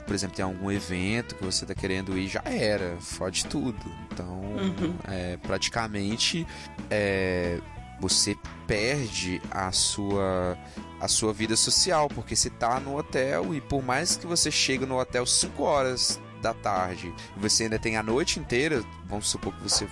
por 0.06 0.13
exemplo, 0.13 0.36
tem 0.36 0.46
algum 0.46 0.72
evento 0.72 1.34
que 1.36 1.43
você 1.43 1.65
tá 1.65 1.74
querendo 1.74 2.15
ir, 2.17 2.28
já 2.28 2.41
era, 2.46 2.98
fode 3.00 3.46
tudo. 3.48 3.80
Então, 4.12 4.41
Uhum. 4.54 4.96
é, 5.08 5.38
praticamente, 5.38 6.46
é, 6.91 7.60
você 8.00 8.36
perde 8.67 9.41
a 9.50 9.72
sua 9.72 10.56
a 11.04 11.08
sua 11.10 11.34
vida 11.34 11.58
social, 11.58 12.08
porque 12.08 12.34
você 12.34 12.50
tá 12.50 12.80
no 12.80 12.98
hotel 12.98 13.54
e 13.54 13.60
por 13.60 13.84
mais 13.84 14.16
que 14.16 14.26
você 14.26 14.50
chegue 14.50 14.86
no 14.86 14.98
hotel 14.98 15.26
5 15.26 15.62
horas 15.62 16.18
da 16.42 16.54
tarde, 16.54 17.13
você 17.36 17.63
ainda 17.63 17.78
tem 17.78 17.98
a 17.98 18.04
noite 18.04 18.39
inteira, 18.39 18.82
vamos 19.06 19.28
supor 19.28 19.54
que 19.54 19.63
você 19.63 19.86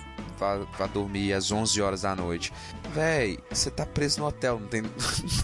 vá 0.78 0.86
dormir 0.86 1.32
às 1.32 1.50
11 1.50 1.80
horas 1.80 2.02
da 2.02 2.14
noite. 2.14 2.52
Véi, 2.94 3.38
você 3.50 3.70
tá 3.70 3.86
preso 3.86 4.20
no 4.20 4.26
hotel, 4.26 4.60
não 4.60 4.68
tem 4.68 4.82
não 4.82 4.90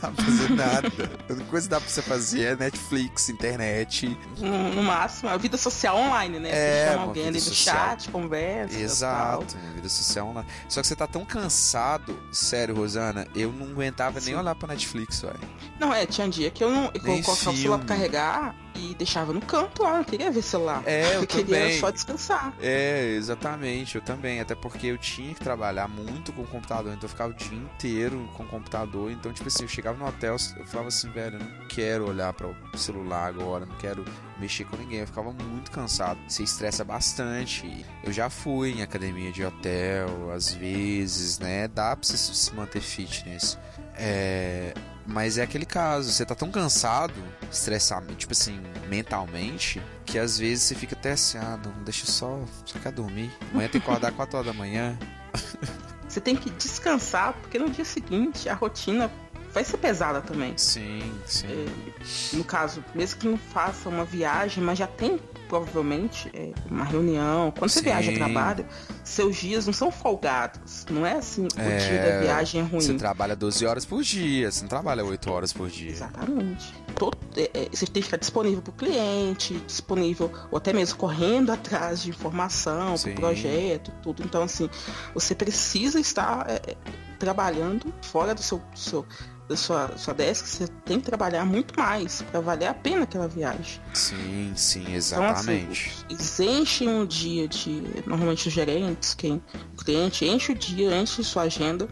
dá 0.01 0.11
pra 0.11 0.25
fazer 0.25 0.51
nada. 0.51 0.89
A 1.29 1.33
única 1.33 1.51
coisa 1.51 1.67
que 1.67 1.71
dá 1.71 1.81
pra 1.81 1.89
você 1.89 2.03
fazer 2.03 2.43
é 2.43 2.57
Netflix, 2.57 3.29
internet. 3.29 4.19
No, 4.39 4.75
no 4.75 4.83
máximo, 4.83 5.31
a 5.31 5.37
vida 5.37 5.57
social 5.57 5.97
online, 5.97 6.39
né? 6.39 6.51
É, 6.51 6.53
você 6.53 6.93
chama 6.93 7.05
alguém 7.05 7.29
ali 7.29 7.41
no 7.41 7.55
chat, 7.55 8.11
conversa. 8.11 8.79
Exato, 8.79 9.57
minha 9.57 9.73
vida 9.75 9.89
social 9.89 10.29
online. 10.29 10.49
Só 10.69 10.81
que 10.81 10.87
você 10.87 10.97
tá 10.97 11.07
tão 11.07 11.25
cansado, 11.25 12.19
sério, 12.33 12.75
Rosana, 12.75 13.27
eu 13.35 13.53
não 13.53 13.67
aguentava 13.67 14.21
nem 14.21 14.35
Sim. 14.35 14.35
olhar 14.35 14.55
pra 14.55 14.69
Netflix, 14.69 15.21
velho. 15.21 15.39
Tal. 15.39 15.49
Não, 15.79 15.95
é, 15.95 16.07
tinha 16.07 16.27
um 16.27 16.31
dia 16.31 16.51
que 16.51 16.63
eu 16.63 16.71
não. 16.71 16.91
Eu 16.95 17.03
Nem 17.03 17.23
colocava 17.23 17.51
o 17.51 17.57
celular 17.57 17.79
pra 17.79 17.89
carregar 17.89 18.55
e 18.79 18.95
deixava 18.95 19.33
no 19.33 19.41
canto 19.41 19.83
lá, 19.83 19.97
não 19.97 20.05
queria 20.05 20.31
ver 20.31 20.43
celular. 20.43 20.83
É, 20.87 21.17
eu 21.17 21.27
queria 21.27 21.59
também. 21.59 21.81
só 21.81 21.91
descansar. 21.91 22.55
É, 22.61 23.15
exatamente, 23.17 23.97
eu 23.97 24.03
também. 24.03 24.41
Até 24.41 24.55
porque 24.55 24.87
eu 24.87 24.99
tinha 24.99 25.35
que 25.35 25.41
trabalhar 25.41 25.89
muito 25.89 26.33
com 26.33 26.43
o 26.43 26.47
computador, 26.47 26.93
então 26.93 27.05
eu 27.05 27.09
ficava 27.09 27.31
o 27.31 27.35
dia 27.35 27.59
inteiro 27.59 28.29
com 28.35 28.45
o 28.45 28.47
computador. 28.47 29.11
Então, 29.11 29.33
tipo 29.33 29.49
assim, 29.49 29.65
eu 29.65 29.69
chegava 29.69 29.99
no 29.99 30.07
hotel, 30.07 30.37
eu 30.57 30.67
falava 30.67 30.89
assim, 30.89 31.11
velho, 31.11 31.37
eu 31.37 31.41
não 31.41 31.69
quero 31.69 32.09
olhar 32.09 32.33
para 32.33 32.47
o 32.47 32.79
celular 32.79 33.27
agora, 33.27 33.67
não 33.67 33.77
quero 33.77 34.05
mexer 34.39 34.65
com 34.65 34.77
ninguém. 34.77 35.01
Eu 35.01 35.07
ficava 35.07 35.33
muito 35.33 35.71
cansado. 35.71 36.19
Você 36.29 36.43
estressa 36.43 36.85
bastante. 36.85 37.85
Eu 38.05 38.13
já 38.13 38.31
fui 38.31 38.73
em 38.73 38.83
academia 38.83 39.33
de 39.33 39.45
hotel, 39.45 40.31
às 40.33 40.53
vezes, 40.53 41.39
né? 41.39 41.69
Dá 41.69 41.97
pra 41.97 42.07
você 42.07 42.17
se 42.17 42.55
manter 42.55 42.81
fitness. 42.81 43.59
É. 43.95 44.73
Mas 45.11 45.39
é 45.39 45.43
aquele 45.43 45.65
caso, 45.65 46.13
você 46.13 46.25
tá 46.27 46.35
tão 46.35 46.51
cansado, 46.51 47.15
estressado, 47.51 48.15
tipo 48.15 48.35
assim, 48.35 48.61
mentalmente, 48.91 49.81
que 50.05 50.19
às 50.19 50.39
vezes 50.39 50.65
você 50.65 50.75
fica 50.75 50.95
até 50.95 51.13
assim, 51.13 51.39
ah, 51.39 51.59
não, 51.65 51.73
deixa 51.83 52.05
só, 52.05 52.39
só 52.67 52.79
quer 52.79 52.93
dormir. 52.93 53.31
Amanhã 53.51 53.71
tem 53.71 53.81
que 53.81 53.89
acordar 53.89 54.13
4 54.13 54.37
horas 54.37 54.47
da 54.47 54.53
manhã. 54.53 54.99
Você 56.07 56.23
tem 56.23 56.35
que 56.35 56.49
descansar, 56.49 57.35
porque 57.35 57.59
no 57.59 57.69
dia 57.69 57.85
seguinte 57.85 58.49
a 58.49 58.55
rotina 58.55 59.11
vai 59.53 59.63
ser 59.63 59.77
pesada 59.77 60.23
também. 60.23 60.57
Sim, 60.57 61.13
sim. 61.27 61.47
É, 61.47 62.37
no 62.37 62.45
caso, 62.45 62.83
mesmo 62.95 63.21
que 63.21 63.29
não 63.29 63.37
faça 63.37 63.91
uma 63.91 64.07
viagem, 64.07 64.65
mas 64.65 64.79
já 64.79 64.87
tem 64.87 65.19
provavelmente 65.49 66.31
é, 66.35 66.53
uma 66.71 66.85
reunião. 66.85 67.51
Quando 67.57 67.71
você 67.71 67.79
Sim. 67.81 67.87
viaja 67.87 68.11
a 68.13 68.15
trabalho, 68.15 68.67
seus 69.03 69.37
dias 69.37 69.67
não 69.67 69.73
são 69.73 69.91
folgados. 69.91 70.87
Não 70.91 71.05
é 71.07 71.15
assim, 71.15 71.45
o 71.57 71.61
É, 71.61 71.77
dia 71.79 71.99
da 72.03 72.21
viagem 72.21 72.61
é 72.61 72.65
ruim. 72.65 72.81
Você 72.81 72.95
trabalha 72.95 73.35
12 73.35 73.65
horas 73.67 73.85
por 73.85 74.03
dia, 74.03 74.51
você 74.51 74.61
não 74.63 74.69
trabalha 74.69 75.05
8 75.05 75.31
horas 75.31 75.53
por 75.53 75.69
dia. 75.69 75.91
Exatamente. 75.91 76.73
Todo- 76.95 77.17
é, 77.37 77.51
é, 77.55 77.69
você 77.73 77.87
tem 77.87 77.95
que 78.03 78.03
ficar 78.03 78.17
disponível 78.19 78.61
para 78.63 78.71
o 78.71 78.75
cliente, 78.75 79.55
disponível, 79.67 80.31
ou 80.51 80.59
até 80.59 80.73
mesmo 80.73 80.99
correndo 80.99 81.51
atrás 81.51 82.03
de 82.03 82.11
informação, 82.11 82.89
para 82.89 82.97
Sim. 82.99 83.13
o 83.13 83.15
projeto, 83.15 83.93
tudo. 84.03 84.23
Então, 84.23 84.43
assim, 84.43 84.69
você 85.15 85.35
precisa 85.35 85.99
estar 85.99 86.45
é, 86.49 86.55
é, 86.73 86.77
trabalhando 87.19 87.93
fora 88.03 88.35
do 88.35 88.43
seu, 88.43 88.59
do 88.59 88.79
seu- 88.79 89.07
da 89.49 89.57
sua, 89.57 89.97
sua 89.97 90.13
desk, 90.15 90.47
você 90.47 90.69
tem 90.85 91.01
que 91.01 91.07
trabalhar 91.07 91.45
muito 91.45 91.79
mais 91.79 92.21
para 92.23 92.41
valer 92.41 92.67
a 92.67 92.75
pena 92.75 93.05
aquela 93.05 93.27
viagem. 93.27 93.81
Sim, 93.95 94.53
sim, 94.55 94.81
Então, 94.83 94.95
exatamente. 94.95 95.91
assim, 95.91 96.05
eles 96.11 96.41
enchem 96.41 96.89
um 96.89 97.07
dia 97.07 97.49
de. 97.49 97.83
Normalmente 98.07 98.49
os 98.49 98.53
gerentes, 98.53 99.15
quem 99.15 99.43
o 99.79 99.85
cliente 99.85 100.25
enche 100.27 100.53
o 100.53 100.55
dia, 100.55 100.95
enche 101.01 101.25
sua 101.25 101.43
agenda 101.45 101.89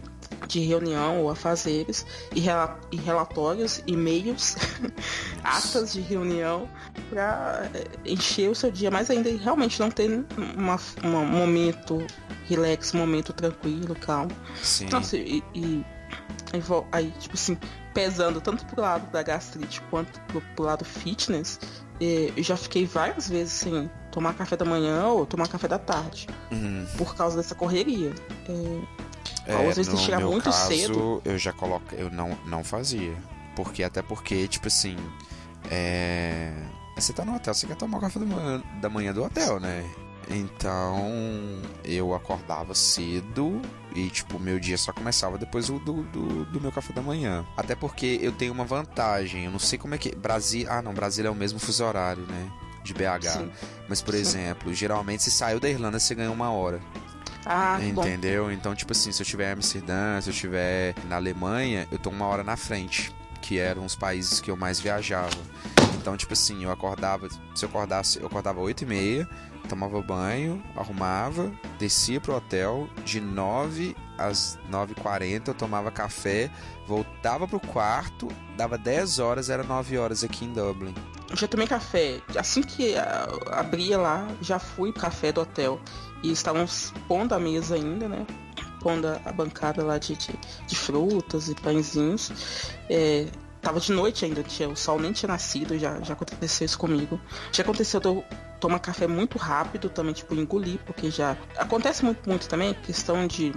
de 0.47 0.59
reunião 0.59 1.21
ou 1.21 1.29
afazeres 1.31 2.05
e, 2.35 2.39
rela- 2.39 2.79
e 2.91 2.95
relatórios, 2.97 3.81
e-mails, 3.87 4.55
atas 5.43 5.93
de 5.93 6.01
reunião 6.01 6.69
para 7.09 7.69
encher 8.05 8.49
o 8.49 8.55
seu 8.55 8.69
dia 8.71 8.91
mais 8.91 9.09
ainda 9.09 9.29
realmente 9.35 9.79
não 9.79 9.89
ter 9.89 10.23
uma, 10.55 10.79
um 11.03 11.25
momento 11.25 12.05
relax, 12.45 12.93
um 12.93 12.99
momento 12.99 13.33
tranquilo, 13.33 13.95
calmo. 13.95 14.31
sim. 14.61 14.85
Então, 14.85 14.99
assim, 14.99 15.17
e, 15.17 15.43
e- 15.55 15.85
aí, 16.53 16.61
aí, 16.91 17.11
tipo 17.19 17.35
assim, 17.35 17.57
pesando 17.93 18.39
tanto 18.41 18.65
pro 18.65 18.81
lado 18.81 19.09
da 19.11 19.21
gastrite 19.23 19.81
quanto 19.89 20.19
pro, 20.21 20.41
pro 20.55 20.65
lado 20.65 20.85
fitness, 20.85 21.59
eh, 21.99 22.31
eu 22.35 22.43
já 22.43 22.55
fiquei 22.55 22.85
várias 22.85 23.29
vezes 23.29 23.53
sem 23.53 23.89
tomar 24.11 24.33
café 24.33 24.55
da 24.55 24.65
manhã 24.65 25.07
ou 25.07 25.25
tomar 25.25 25.47
café 25.47 25.67
da 25.67 25.79
tarde, 25.79 26.27
Hum, 26.51 26.85
por 26.97 27.15
causa 27.15 27.37
dessa 27.37 27.55
correria. 27.55 28.13
Eh, 28.49 28.81
é, 29.45 29.69
às 29.69 29.77
vezes 29.77 29.87
tem 29.87 29.95
que 29.97 30.05
chegar 30.05 30.19
muito 30.21 30.45
caso, 30.45 30.67
cedo. 30.67 31.21
eu 31.23 31.37
já 31.37 31.53
coloco, 31.53 31.95
eu 31.95 32.09
não, 32.11 32.37
não 32.45 32.63
fazia. 32.63 33.15
Porque, 33.55 33.81
até 33.81 34.01
porque, 34.01 34.47
tipo 34.47 34.67
assim, 34.67 34.95
é... 35.71 36.51
Você 36.95 37.13
tá 37.13 37.23
no 37.23 37.35
hotel, 37.35 37.53
você 37.53 37.67
quer 37.67 37.75
tomar 37.75 37.99
o 37.99 38.01
café 38.01 38.19
da 38.19 38.25
manhã, 38.25 38.63
da 38.81 38.89
manhã 38.89 39.13
do 39.13 39.23
hotel, 39.23 39.59
né? 39.59 39.87
Então, 40.29 41.61
eu 41.83 42.13
acordava 42.13 42.73
cedo 42.73 43.61
e, 43.97 44.09
tipo, 44.09 44.39
meu 44.39 44.59
dia 44.59 44.77
só 44.77 44.93
começava 44.93 45.37
depois 45.37 45.67
do, 45.67 45.79
do, 45.79 46.03
do- 46.03 46.45
do 46.45 46.61
meu 46.61 46.71
café 46.71 46.93
da 46.93 47.01
manhã. 47.01 47.43
Até 47.57 47.73
porque 47.75 48.19
eu 48.21 48.31
tenho 48.31 48.53
uma 48.53 48.63
vantagem, 48.63 49.45
eu 49.45 49.51
não 49.51 49.59
sei 49.59 49.77
como 49.79 49.95
é 49.95 49.97
que... 49.97 50.15
Brasília... 50.15 50.71
Ah, 50.71 50.81
não, 50.81 50.93
Brasília 50.93 51.29
é 51.29 51.31
o 51.31 51.35
mesmo 51.35 51.57
fuso 51.59 51.83
horário, 51.83 52.23
né? 52.27 52.51
De 52.83 52.93
BH. 52.93 53.29
Sim. 53.29 53.51
Mas, 53.89 54.01
por 54.01 54.13
Sim. 54.13 54.19
exemplo, 54.21 54.73
geralmente 54.73 55.23
se 55.23 55.31
saiu 55.31 55.59
da 55.59 55.67
Irlanda, 55.69 55.99
você 55.99 56.13
ganha 56.15 56.31
uma 56.31 56.51
hora. 56.51 56.79
Ah, 57.45 57.79
bom. 57.93 58.01
Entendeu? 58.01 58.51
Então, 58.51 58.75
tipo 58.75 58.91
assim, 58.91 59.11
se 59.11 59.21
eu 59.21 59.23
estiver 59.23 59.49
em 59.49 59.53
Amsterdã, 59.53 60.19
se 60.21 60.29
eu 60.29 60.33
estiver 60.33 60.93
na 61.09 61.15
Alemanha, 61.15 61.87
eu 61.91 61.97
tô 61.97 62.09
uma 62.09 62.25
hora 62.25 62.43
na 62.43 62.55
frente, 62.57 63.11
que 63.47 63.57
eram 63.57 63.85
os 63.85 63.95
países 63.95 64.41
que 64.41 64.51
eu 64.51 64.57
mais 64.57 64.77
viajava. 64.77 65.37
Então, 65.95 66.17
tipo 66.17 66.33
assim, 66.33 66.65
eu 66.65 66.71
acordava, 66.71 67.29
se 67.55 67.63
eu 67.63 67.69
acordasse, 67.69 68.19
eu 68.19 68.27
acordava 68.27 68.59
8 68.59 68.81
e 68.81 68.85
meia, 68.85 69.29
tomava 69.69 70.01
banho, 70.01 70.61
arrumava, 70.75 71.49
descia 71.79 72.19
pro 72.19 72.35
hotel, 72.35 72.89
de 73.05 73.21
9 73.21 73.95
às 74.17 74.59
9h40 74.69 75.47
eu 75.47 75.53
tomava 75.53 75.91
café, 75.91 76.49
voltava 76.85 77.47
pro 77.47 77.59
quarto, 77.59 78.27
dava 78.57 78.77
10 78.77 79.19
horas, 79.19 79.49
era 79.49 79.63
9 79.63 79.97
horas 79.97 80.23
aqui 80.25 80.43
em 80.43 80.51
Dublin. 80.51 80.93
Já 81.33 81.47
tomei 81.47 81.67
café. 81.67 82.19
Assim 82.37 82.61
que 82.61 82.97
ah, 82.97 83.27
abria 83.51 83.97
lá, 83.97 84.27
já 84.41 84.59
fui 84.59 84.91
pro 84.91 85.01
café 85.01 85.31
do 85.31 85.41
hotel. 85.41 85.79
E 86.23 86.31
estavam 86.31 86.65
pondo 87.07 87.33
a 87.33 87.39
mesa 87.39 87.75
ainda, 87.75 88.09
né? 88.09 88.25
Pondo 88.87 89.05
a 89.25 89.31
bancada 89.33 89.83
lá 89.83 89.97
de, 89.97 90.15
de, 90.15 90.29
de 90.65 90.75
frutas 90.77 91.49
e 91.49 91.55
pãezinhos. 91.55 92.31
É, 92.89 93.25
tava 93.61 93.81
de 93.81 93.91
noite 93.91 94.23
ainda, 94.23 94.41
tinha, 94.43 94.69
o 94.69 94.77
sol 94.77 94.97
nem 94.97 95.11
tinha 95.11 95.27
nascido, 95.27 95.77
já, 95.77 95.99
já 95.99 96.13
aconteceu 96.13 96.63
isso 96.63 96.77
comigo. 96.79 97.19
Já 97.51 97.63
aconteceu 97.63 97.99
de 97.99 98.07
eu 98.07 98.23
tomar 98.61 98.79
café 98.79 99.05
muito 99.05 99.37
rápido 99.37 99.89
também, 99.89 100.13
tipo, 100.13 100.33
engolir, 100.35 100.79
porque 100.85 101.11
já. 101.11 101.35
Acontece 101.57 102.05
muito, 102.05 102.29
muito 102.29 102.47
também, 102.47 102.73
questão 102.75 103.27
de. 103.27 103.53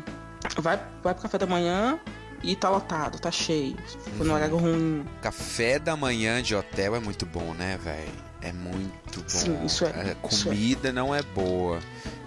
Vai, 0.57 0.77
vai 1.01 1.15
pro 1.15 1.23
café 1.23 1.39
da 1.39 1.47
manhã 1.47 2.01
e 2.43 2.57
tá 2.57 2.69
lotado, 2.69 3.21
tá 3.21 3.31
cheio. 3.31 3.77
Foi 4.17 4.27
no 4.27 4.33
Uhum. 4.33 4.37
horário 4.37 4.57
ruim. 4.57 5.05
Café 5.23 5.79
da 5.79 5.97
manhã 5.97 6.43
de 6.43 6.57
hotel 6.57 6.97
é 6.97 6.99
muito 6.99 7.25
bom, 7.25 7.55
né, 7.55 7.79
velho? 7.81 8.30
É 8.43 8.53
muito 8.53 9.21
bom. 9.21 9.29
Sim, 9.29 9.65
isso 9.65 9.85
é, 9.85 9.89
A 9.91 10.29
isso 10.29 10.49
é. 10.49 10.51
comida 10.51 10.93
não 10.93 11.15
é 11.15 11.23
boa. 11.23 11.79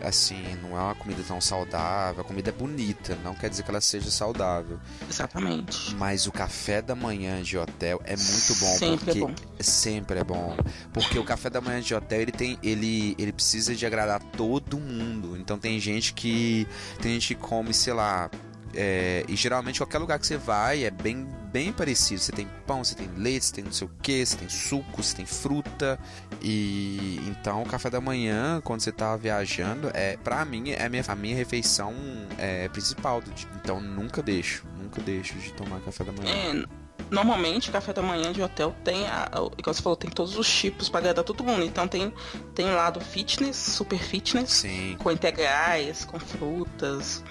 Assim, 0.02 0.44
não 0.62 0.78
é 0.78 0.82
uma 0.82 0.96
comida 0.96 1.24
tão 1.26 1.40
saudável. 1.40 2.22
A 2.22 2.24
comida 2.24 2.50
é 2.50 2.54
bonita, 2.54 3.18
não 3.24 3.34
quer 3.34 3.50
dizer 3.50 3.64
que 3.64 3.70
ela 3.70 3.82
seja 3.82 4.12
saudável. 4.12 4.80
Exatamente. 5.10 5.96
Mas 5.96 6.28
o 6.28 6.32
café 6.32 6.82
da 6.82 6.94
manhã 6.94 7.42
de 7.42 7.58
hotel 7.58 8.02
é 8.04 8.16
muito 8.16 8.56
bom. 8.60 8.78
Sempre 8.78 8.94
é 8.94 8.98
porque 8.98 9.20
bom. 9.20 9.36
Sempre 9.60 10.20
é 10.20 10.24
bom. 10.24 10.58
Porque 10.92 11.18
o 11.18 11.24
café 11.24 11.50
da 11.50 11.62
manhã 11.62 11.82
de 11.82 11.96
hotel, 11.96 12.22
ele 12.22 12.32
tem. 12.32 12.60
Ele, 12.62 13.16
ele 13.18 13.32
precisa 13.32 13.74
de 13.74 13.86
agradar 13.86 14.22
todo 14.22 14.78
mundo. 14.78 15.38
Então 15.38 15.58
tem 15.58 15.80
gente 15.80 16.14
que. 16.14 16.68
Tem 17.02 17.14
gente 17.14 17.36
que 17.36 17.42
come, 17.42 17.74
sei 17.74 17.94
lá. 17.94 18.30
É, 18.76 19.24
e 19.28 19.36
geralmente 19.36 19.80
qualquer 19.80 20.00
lugar 20.00 20.20
que 20.20 20.26
você 20.26 20.38
vai 20.38 20.84
é 20.84 20.92
bem, 20.92 21.28
bem 21.52 21.72
parecido. 21.72 22.20
Você 22.20 22.32
tem 22.32 22.48
pão, 22.66 22.84
você 22.84 22.96
tem 22.96 23.08
leite, 23.16 23.46
você 23.46 23.54
tem 23.54 23.64
não 23.64 23.72
sei 23.72 23.88
o 23.88 23.92
que, 24.02 24.26
você 24.26 24.38
tem 24.38 24.50
suco, 24.50 25.04
você 25.04 25.16
tem 25.16 25.26
fruta. 25.26 26.00
E 26.42 27.20
então 27.28 27.62
o 27.62 27.66
café 27.66 27.90
da 27.90 28.02
manhã, 28.02 28.62
quando 28.64 28.82
você 28.82 28.92
tá 28.92 29.16
viajando, 29.16 29.92
é 29.94 30.18
para 30.18 30.44
mim 30.46 30.72
é 30.72 30.86
a 30.86 30.90
minha, 30.90 31.04
a 31.08 31.16
minha 31.16 31.36
refeição 31.36 31.94
é, 32.38 32.68
principal 32.70 33.22
do 33.22 33.32
dia. 33.32 33.48
Então 33.56 33.80
nunca 33.80 34.22
deixo, 34.22 34.66
nunca 34.82 35.02
deixo 35.02 35.36
de 35.36 35.54
tomar 35.54 35.80
café 35.82 36.04
da 36.04 36.12
manhã. 36.12 36.64
É, 36.64 36.83
normalmente, 37.14 37.72
café 37.72 37.94
da 37.94 38.02
manhã 38.02 38.34
de 38.34 38.42
hotel 38.42 38.76
tem, 38.84 39.08
a, 39.08 39.30
você 39.64 39.82
falou, 39.82 39.96
tem 39.96 40.10
todos 40.10 40.36
os 40.38 40.52
tipos 40.52 40.90
para 40.90 41.00
agradar 41.00 41.24
todo 41.24 41.44
mundo. 41.44 41.64
Então 41.64 41.88
tem, 41.88 42.12
tem 42.56 42.74
lado 42.74 43.00
fitness, 43.00 43.56
super 43.56 44.00
fitness, 44.00 44.52
Sim. 44.52 44.98
com 45.00 45.12
integrais, 45.12 46.04
com 46.04 46.20
frutas. 46.20 47.24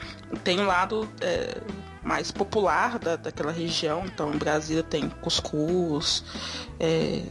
Tem 0.45 0.61
o 0.61 0.65
lado 0.65 1.09
é, 1.21 1.61
mais 2.03 2.31
popular 2.31 2.99
da, 2.99 3.17
daquela 3.17 3.51
região. 3.53 4.05
Então 4.07 4.33
em 4.33 4.39
Brasília 4.39 4.85
tem 4.85 5.09
cuscuz, 5.21 6.25
é, 6.79 7.23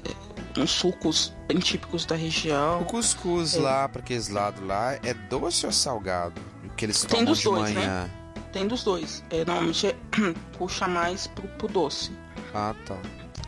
uns 0.57 0.71
sucos 0.71 1.33
bem 1.47 1.57
típicos 1.59 2.05
da 2.05 2.15
O 2.15 2.17
região. 2.17 2.83
cuscuz 2.83 3.55
É. 3.55 3.59
lá, 3.59 3.87
pra 3.87 4.01
aqueles 4.01 4.27
lados 4.27 4.61
lá, 4.65 4.93
é 4.95 5.13
doce 5.13 5.65
ou 5.65 5.71
salgado? 5.71 6.39
O 6.65 6.69
que 6.75 6.85
eles 6.85 6.99
Tem 7.01 7.09
tomam 7.09 7.25
dos 7.25 7.39
de 7.39 7.45
dois, 7.45 7.73
manhã. 7.73 8.09
Tem 8.51 8.67
dos 8.67 8.83
dois. 8.83 9.23
É, 9.29 9.45
normalmente 9.45 9.87
é, 9.87 9.95
puxa 10.57 10.85
mais 10.87 11.27
pro, 11.27 11.47
pro 11.47 11.67
doce. 11.69 12.11
Ah, 12.53 12.75
tá. 12.85 12.97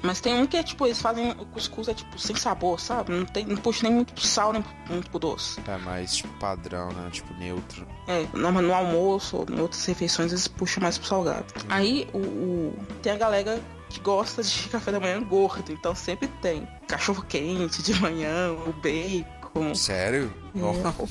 Mas 0.01 0.19
tem 0.19 0.33
um 0.33 0.45
que 0.45 0.57
é 0.57 0.63
tipo, 0.63 0.85
eles 0.85 1.01
fazem 1.01 1.31
o 1.31 1.45
cuscuz 1.45 1.87
é 1.87 1.93
tipo 1.93 2.19
sem 2.19 2.35
sabor, 2.35 2.77
sabe? 2.79 3.13
Não, 3.13 3.25
tem, 3.25 3.45
não 3.45 3.55
puxa 3.55 3.83
nem 3.87 3.93
muito 3.95 4.13
pro 4.13 4.23
sal, 4.25 4.51
nem 4.51 4.63
muito 4.89 5.09
pro 5.09 5.17
doce. 5.19 5.61
É 5.65 5.77
mais 5.77 6.17
tipo 6.17 6.33
padrão, 6.39 6.89
né? 6.91 7.09
Tipo 7.09 7.33
neutro. 7.35 7.87
É, 8.07 8.25
no, 8.37 8.51
no 8.51 8.73
almoço 8.73 9.37
ou 9.37 9.45
em 9.49 9.61
outras 9.61 9.85
refeições 9.85 10.31
eles 10.33 10.45
puxam 10.47 10.83
mais 10.83 10.97
pro 10.97 11.07
salgado. 11.07 11.45
Aí 11.69 12.05
o, 12.13 12.17
o- 12.17 12.77
tem 13.01 13.13
a 13.13 13.17
galera 13.17 13.61
que 13.89 13.99
gosta 14.01 14.43
de 14.43 14.67
café 14.67 14.91
da 14.91 14.99
manhã 14.99 15.23
gordo, 15.23 15.71
então 15.71 15.95
sempre 15.95 16.27
tem 16.41 16.67
cachorro 16.85 17.23
quente 17.23 17.81
de 17.81 17.93
manhã, 18.01 18.51
o 18.51 18.73
bacon. 18.73 19.73
Sério? 19.73 20.33
Oh. 20.55 21.07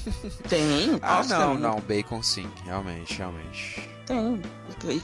Tem? 0.48 0.98
Ah, 1.00 1.16
Nossa, 1.18 1.38
não, 1.38 1.55
não, 1.55 1.81
bacon 1.81 2.22
sim, 2.22 2.46
realmente, 2.66 3.16
realmente. 3.16 3.88
Tem. 4.07 4.41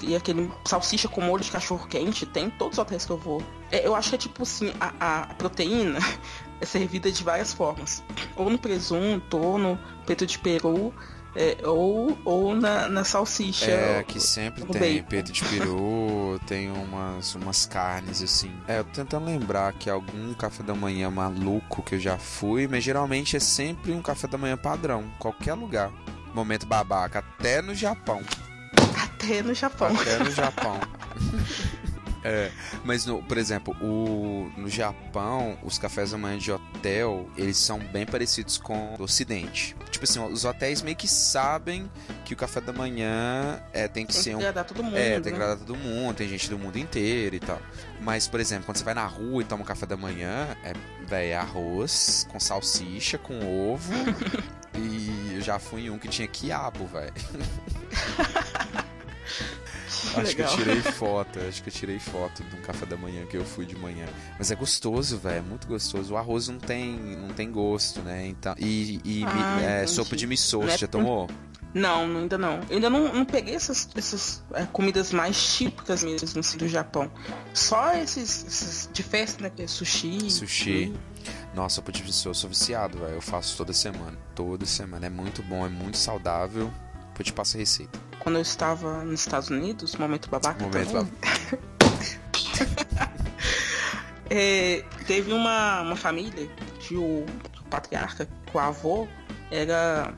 E, 0.02 0.16
aquele 0.16 0.50
salsicha 0.64 1.08
com 1.08 1.20
molho 1.20 1.42
de 1.42 1.50
cachorro 1.50 1.86
quente, 1.86 2.26
tem 2.26 2.46
em 2.46 2.50
todos 2.50 2.74
os 2.74 2.78
hotéis 2.78 3.04
que 3.04 3.12
eu 3.12 3.18
vou. 3.18 3.42
É, 3.70 3.86
eu 3.86 3.94
acho 3.94 4.10
que 4.10 4.14
é 4.14 4.18
tipo 4.18 4.42
assim, 4.42 4.72
a, 4.80 5.22
a 5.22 5.34
proteína 5.34 5.98
é 6.60 6.66
servida 6.66 7.10
de 7.10 7.22
várias 7.22 7.52
formas. 7.52 8.02
Ou 8.36 8.50
no 8.50 8.58
presunto, 8.58 9.38
ou 9.38 9.58
no 9.58 9.78
peito 10.06 10.26
de 10.26 10.38
peru, 10.38 10.92
é, 11.36 11.56
ou, 11.64 12.18
ou 12.24 12.56
na, 12.56 12.88
na 12.88 13.04
salsicha. 13.04 13.70
É, 13.70 14.02
que 14.02 14.18
sempre 14.18 14.64
tem 14.64 14.96
bacon. 14.96 15.08
peito 15.08 15.32
de 15.32 15.44
peru, 15.44 16.40
tem 16.46 16.70
umas, 16.70 17.34
umas 17.36 17.66
carnes 17.66 18.22
assim. 18.22 18.52
É, 18.66 18.78
eu 18.80 18.84
tô 18.84 18.90
tentando 18.90 19.26
lembrar 19.26 19.72
que 19.74 19.88
algum 19.88 20.34
café 20.34 20.62
da 20.62 20.74
manhã 20.74 21.10
maluco 21.10 21.82
que 21.82 21.94
eu 21.94 22.00
já 22.00 22.18
fui, 22.18 22.66
mas 22.66 22.82
geralmente 22.82 23.36
é 23.36 23.40
sempre 23.40 23.92
um 23.92 24.02
café 24.02 24.26
da 24.26 24.36
manhã 24.36 24.56
padrão, 24.56 25.04
qualquer 25.18 25.54
lugar. 25.54 25.92
Momento 26.34 26.66
babaca, 26.66 27.20
até 27.20 27.62
no 27.62 27.74
Japão. 27.74 28.22
Até 29.02 29.42
no 29.42 29.54
Japão. 29.54 29.94
Até 29.94 30.18
no 30.18 30.30
Japão. 30.30 30.80
É, 32.24 32.50
mas 32.84 33.06
no, 33.06 33.22
por 33.22 33.38
exemplo, 33.38 33.74
o, 33.80 34.50
no 34.56 34.68
Japão, 34.68 35.56
os 35.62 35.78
cafés 35.78 36.10
da 36.10 36.18
manhã 36.18 36.36
de 36.36 36.50
hotel, 36.50 37.28
eles 37.36 37.56
são 37.56 37.78
bem 37.78 38.04
parecidos 38.04 38.58
com 38.58 38.96
o 38.98 39.02
Ocidente. 39.02 39.76
Tipo 39.90 40.04
assim, 40.04 40.20
os 40.20 40.44
hotéis 40.44 40.82
meio 40.82 40.96
que 40.96 41.06
sabem 41.06 41.90
que 42.24 42.34
o 42.34 42.36
café 42.36 42.60
da 42.60 42.72
manhã 42.72 43.62
é, 43.72 43.86
tem 43.86 44.04
que 44.04 44.12
Tem 44.12 44.22
ser 44.22 44.30
que 44.30 44.36
um 44.36 44.38
agradar 44.40 44.64
todo 44.64 44.82
mundo. 44.82 44.96
é, 44.96 45.12
tem 45.20 45.22
que 45.22 45.30
né? 45.30 45.36
agradar 45.36 45.58
todo 45.58 45.76
mundo, 45.76 46.16
tem 46.16 46.28
gente 46.28 46.50
do 46.50 46.58
mundo 46.58 46.76
inteiro 46.76 47.36
e 47.36 47.40
tal. 47.40 47.60
Mas, 48.00 48.26
por 48.26 48.40
exemplo, 48.40 48.66
quando 48.66 48.76
você 48.76 48.84
vai 48.84 48.94
na 48.94 49.06
rua 49.06 49.42
e 49.42 49.44
toma 49.44 49.62
um 49.62 49.66
café 49.66 49.86
da 49.86 49.96
manhã, 49.96 50.48
é, 50.64 50.72
véi, 51.06 51.28
é 51.30 51.36
arroz 51.36 52.26
com 52.30 52.38
salsicha, 52.40 53.16
com 53.16 53.38
ovo. 53.72 53.92
e 54.76 55.34
eu 55.36 55.40
já 55.40 55.58
fui 55.58 55.86
em 55.86 55.90
um 55.90 55.98
que 55.98 56.08
tinha 56.08 56.26
quiabo, 56.26 56.84
velho. 56.86 57.14
Acho 60.16 60.36
que 60.36 60.42
eu 60.42 60.46
Legal. 60.46 60.56
tirei 60.56 60.80
foto, 60.92 61.38
acho 61.40 61.62
que 61.62 61.68
eu 61.68 61.72
tirei 61.72 61.98
foto 61.98 62.42
de 62.44 62.56
um 62.56 62.60
café 62.60 62.86
da 62.86 62.96
manhã 62.96 63.26
que 63.26 63.36
eu 63.36 63.44
fui 63.44 63.66
de 63.66 63.76
manhã. 63.76 64.06
Mas 64.38 64.50
é 64.50 64.54
gostoso, 64.54 65.18
velho, 65.18 65.38
é 65.38 65.40
muito 65.40 65.66
gostoso. 65.66 66.14
O 66.14 66.16
arroz 66.16 66.48
não 66.48 66.58
tem, 66.58 66.96
não 67.16 67.28
tem 67.28 67.50
gosto, 67.50 68.00
né? 68.00 68.26
Então, 68.26 68.54
e 68.58 69.00
e 69.04 69.24
Ah, 69.24 69.60
é, 69.60 69.86
sopa 69.86 70.16
de 70.16 70.26
você 70.26 70.56
é- 70.58 70.78
já 70.78 70.86
tomou? 70.86 71.28
Não, 71.74 72.02
ainda 72.18 72.38
não. 72.38 72.60
Eu 72.70 72.76
ainda 72.76 72.88
não, 72.90 73.12
não 73.12 73.24
peguei 73.24 73.54
essas, 73.54 73.88
essas 73.94 74.42
é, 74.54 74.64
comidas 74.64 75.12
mais 75.12 75.56
típicas 75.56 76.02
mesmo 76.02 76.40
assim, 76.40 76.56
do 76.56 76.66
Japão. 76.66 77.10
Só 77.52 77.92
esses, 77.94 78.44
esses 78.46 78.90
de 78.92 79.02
festa, 79.02 79.42
né? 79.42 79.50
que 79.54 79.62
é 79.62 79.66
Sushi. 79.66 80.30
Sushi. 80.30 80.94
Nossa, 81.54 81.76
sopa 81.76 81.92
de 81.92 82.02
missô, 82.02 82.30
eu 82.30 82.34
sou 82.34 82.48
viciado, 82.48 82.98
velho. 82.98 83.14
Eu 83.14 83.20
faço 83.20 83.56
toda 83.56 83.72
semana. 83.72 84.16
Toda 84.34 84.64
semana. 84.64 85.06
É 85.06 85.10
muito 85.10 85.42
bom, 85.42 85.66
é 85.66 85.68
muito 85.68 85.98
saudável. 85.98 86.72
Depois 87.18 87.26
te 87.26 87.32
passo 87.32 87.56
a 87.56 87.58
receita. 87.58 87.98
Quando 88.20 88.36
eu 88.36 88.42
estava 88.42 89.02
nos 89.02 89.20
Estados 89.20 89.50
Unidos, 89.50 89.96
momento 89.96 90.30
babaca. 90.30 90.62
Momento 90.62 90.92
também, 90.92 91.12
é, 94.30 94.84
teve 95.04 95.32
uma, 95.32 95.80
uma 95.80 95.96
família 95.96 96.48
que 96.78 96.96
o 96.96 97.26
patriarca, 97.68 98.28
o 98.54 98.58
avô, 98.58 99.08
era 99.50 100.14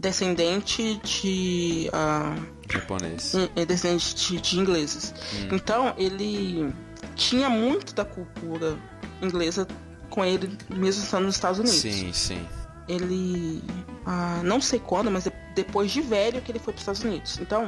descendente 0.00 1.00
de. 1.04 1.88
ah, 1.92 2.34
Japonês. 2.68 3.32
é 3.54 3.64
descendente 3.64 4.16
de, 4.16 4.40
de 4.40 4.58
ingleses. 4.58 5.14
Hum. 5.32 5.48
Então 5.52 5.94
ele 5.96 6.74
tinha 7.14 7.48
muito 7.48 7.94
da 7.94 8.04
cultura 8.04 8.76
inglesa 9.22 9.68
com 10.10 10.24
ele, 10.24 10.58
mesmo 10.68 11.04
estando 11.04 11.26
nos 11.26 11.36
Estados 11.36 11.60
Unidos. 11.60 11.78
Sim, 11.78 12.12
sim. 12.12 12.48
Ele. 12.88 13.62
ah, 14.04 14.40
não 14.42 14.60
sei 14.60 14.80
quando, 14.80 15.08
mas 15.08 15.28
depois 15.56 15.90
de 15.90 16.00
velho 16.00 16.40
que 16.40 16.52
ele 16.52 16.58
foi 16.60 16.72
para 16.72 16.78
os 16.78 16.82
Estados 16.82 17.02
Unidos. 17.02 17.38
Então, 17.40 17.66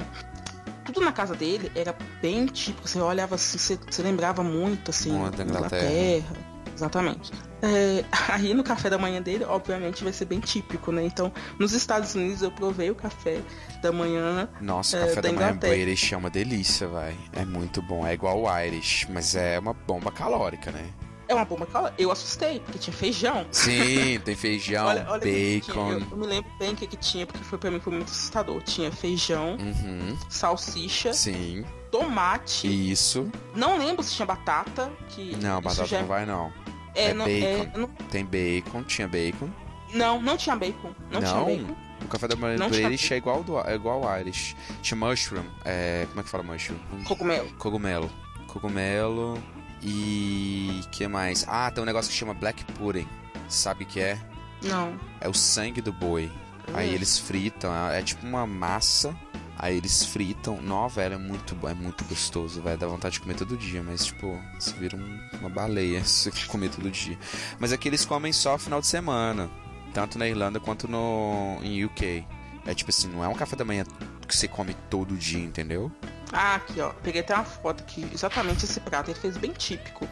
tudo 0.84 1.00
na 1.00 1.10
casa 1.10 1.34
dele 1.34 1.72
era 1.74 1.96
bem 2.22 2.46
típico. 2.46 2.86
Você 2.86 3.00
olhava 3.00 3.34
assim, 3.34 3.58
você, 3.58 3.78
você 3.90 4.02
lembrava 4.02 4.44
muito 4.44 4.90
assim. 4.90 5.10
Muito 5.10 5.36
da 5.36 5.42
Inglaterra. 5.42 5.84
Inglaterra. 5.84 6.36
Exatamente. 6.74 7.32
É, 7.60 8.04
aí 8.32 8.54
no 8.54 8.62
café 8.62 8.88
da 8.88 8.98
manhã 8.98 9.20
dele, 9.20 9.44
obviamente, 9.44 10.04
vai 10.04 10.12
ser 10.12 10.26
bem 10.26 10.38
típico, 10.38 10.92
né? 10.92 11.02
Então, 11.04 11.32
nos 11.58 11.72
Estados 11.72 12.14
Unidos 12.14 12.42
eu 12.42 12.52
provei 12.52 12.90
o 12.90 12.94
café 12.94 13.40
da 13.82 13.90
manhã. 13.90 14.48
Nossa, 14.60 14.98
É, 14.98 15.00
café 15.00 15.22
da 15.22 15.28
da 15.30 15.34
manhã. 15.34 15.56
British 15.56 16.12
é 16.12 16.16
uma 16.16 16.30
delícia, 16.30 16.86
vai. 16.86 17.16
É 17.32 17.44
muito 17.44 17.82
bom. 17.82 18.06
É 18.06 18.12
igual 18.14 18.42
o 18.42 18.60
Irish, 18.60 19.08
mas 19.10 19.34
é 19.34 19.58
uma 19.58 19.72
bomba 19.72 20.12
calórica, 20.12 20.70
né? 20.70 20.88
É 21.28 21.34
uma 21.34 21.44
bomba 21.44 21.66
calórica. 21.66 22.00
Eu 22.02 22.10
assustei, 22.10 22.58
porque 22.60 22.78
tinha 22.78 22.96
feijão. 22.96 23.46
Sim, 23.52 24.18
tem 24.24 24.34
feijão, 24.36 24.86
olha, 24.86 25.06
olha 25.08 25.20
bacon. 25.20 25.92
Eu, 25.92 26.00
eu 26.10 26.16
me 26.16 26.26
lembro 26.26 26.50
bem 26.58 26.72
o 26.72 26.76
que, 26.76 26.86
que 26.86 26.96
tinha, 26.96 27.26
porque 27.26 27.44
foi 27.44 27.58
pra 27.58 27.70
mim 27.70 27.78
foi 27.80 27.92
muito 27.92 28.08
assustador. 28.10 28.62
Tinha 28.62 28.90
feijão, 28.90 29.56
Uhum, 29.60 30.16
salsicha, 30.30 31.12
sim, 31.12 31.64
tomate. 31.90 32.66
isso. 32.90 33.30
Não 33.54 33.76
lembro 33.78 34.02
se 34.02 34.14
tinha 34.14 34.24
batata. 34.26 34.90
Que 35.10 35.36
Não, 35.36 35.60
batata 35.60 35.86
já- 35.86 36.00
não 36.00 36.06
vai 36.08 36.24
não. 36.24 36.50
É, 36.94 37.08
é 37.10 37.14
não, 37.14 37.26
bacon. 37.26 37.70
é, 37.74 37.78
não, 37.78 37.88
Tem 38.10 38.24
bacon, 38.24 38.82
tinha 38.84 39.06
bacon. 39.06 39.48
não, 39.92 40.20
não 40.22 40.36
tinha 40.36 40.56
bacon. 40.56 40.92
Não, 41.10 41.20
tinha 41.20 41.44
bacon. 41.44 41.76
O 42.02 42.08
café 42.08 42.26
da 42.28 42.36
manhã 42.36 42.56
Não 42.56 42.70
tinha 42.70 42.88
British 42.88 43.10
é 43.12 43.16
igual 43.16 43.42
do, 43.42 43.58
é 43.60 43.74
igual 43.74 44.02
ao 44.06 44.18
Irish. 44.20 44.56
Tinha 44.80 44.96
mushroom, 44.96 45.44
é, 45.64 46.06
como 46.08 46.20
é 46.20 46.22
que 46.22 46.30
fala 46.30 46.42
mushroom? 46.42 46.78
Cogumelo. 47.04 47.48
Cogumelo. 47.58 48.10
Cogumelo 48.46 49.36
e 49.82 50.80
que 50.92 51.06
mais? 51.08 51.44
Ah, 51.48 51.70
tem 51.70 51.82
um 51.82 51.86
negócio 51.86 52.10
que 52.10 52.16
chama 52.16 52.34
black 52.34 52.64
pudding. 52.72 53.06
Sabe 53.48 53.84
o 53.84 53.86
que 53.86 54.00
é? 54.00 54.18
Não. 54.62 54.98
É 55.20 55.28
o 55.28 55.34
sangue 55.34 55.80
do 55.80 55.92
boi. 55.92 56.30
Aí 56.74 56.90
Hum. 56.90 56.94
eles 56.94 57.18
fritam, 57.18 57.72
é 57.90 58.00
é 58.00 58.02
tipo 58.02 58.26
uma 58.26 58.46
massa. 58.46 59.14
Aí 59.56 59.76
eles 59.76 60.04
fritam. 60.04 60.60
Nó, 60.62 60.86
velho, 60.88 61.14
é 61.14 61.18
muito, 61.18 61.56
é 61.66 61.74
muito 61.74 62.04
gostoso, 62.04 62.60
velho. 62.62 62.78
Dá 62.78 62.86
vontade 62.86 63.14
de 63.14 63.20
comer 63.20 63.34
todo 63.34 63.56
dia, 63.56 63.82
mas 63.82 64.04
tipo, 64.06 64.38
você 64.58 64.72
vira 64.74 64.96
um- 64.96 65.20
uma 65.40 65.48
baleia 65.48 66.02
se 66.04 66.30
você 66.30 66.46
comer 66.46 66.70
todo 66.70 66.90
dia. 66.90 67.18
Mas 67.58 67.72
aqui 67.72 67.88
eles 67.88 68.04
comem 68.04 68.32
só 68.32 68.56
final 68.58 68.80
de 68.80 68.86
semana. 68.86 69.50
Tanto 69.94 70.18
na 70.18 70.28
Irlanda 70.28 70.60
quanto 70.60 70.86
no 70.86 71.58
em 71.62 71.84
UK. 71.84 72.24
É 72.66 72.74
tipo 72.74 72.90
assim, 72.90 73.08
não 73.08 73.24
é 73.24 73.28
um 73.28 73.34
café 73.34 73.56
da 73.56 73.64
manhã 73.64 73.84
que 74.26 74.36
você 74.36 74.46
come 74.46 74.74
todo 74.90 75.16
dia, 75.16 75.42
entendeu? 75.42 75.90
Ah, 76.32 76.56
aqui, 76.56 76.80
ó. 76.80 76.90
Peguei 77.02 77.20
até 77.22 77.34
uma 77.34 77.44
foto 77.44 77.82
aqui. 77.82 78.06
Exatamente 78.12 78.64
esse 78.64 78.80
prato. 78.80 79.10
Ele 79.10 79.18
fez 79.18 79.36
bem 79.36 79.52
típico. 79.52 80.06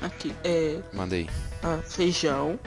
Aqui. 0.00 0.34
É. 0.42 0.80
Manda 0.92 1.14
aí. 1.14 1.28
ah, 1.62 1.78
feijão, 1.86 2.58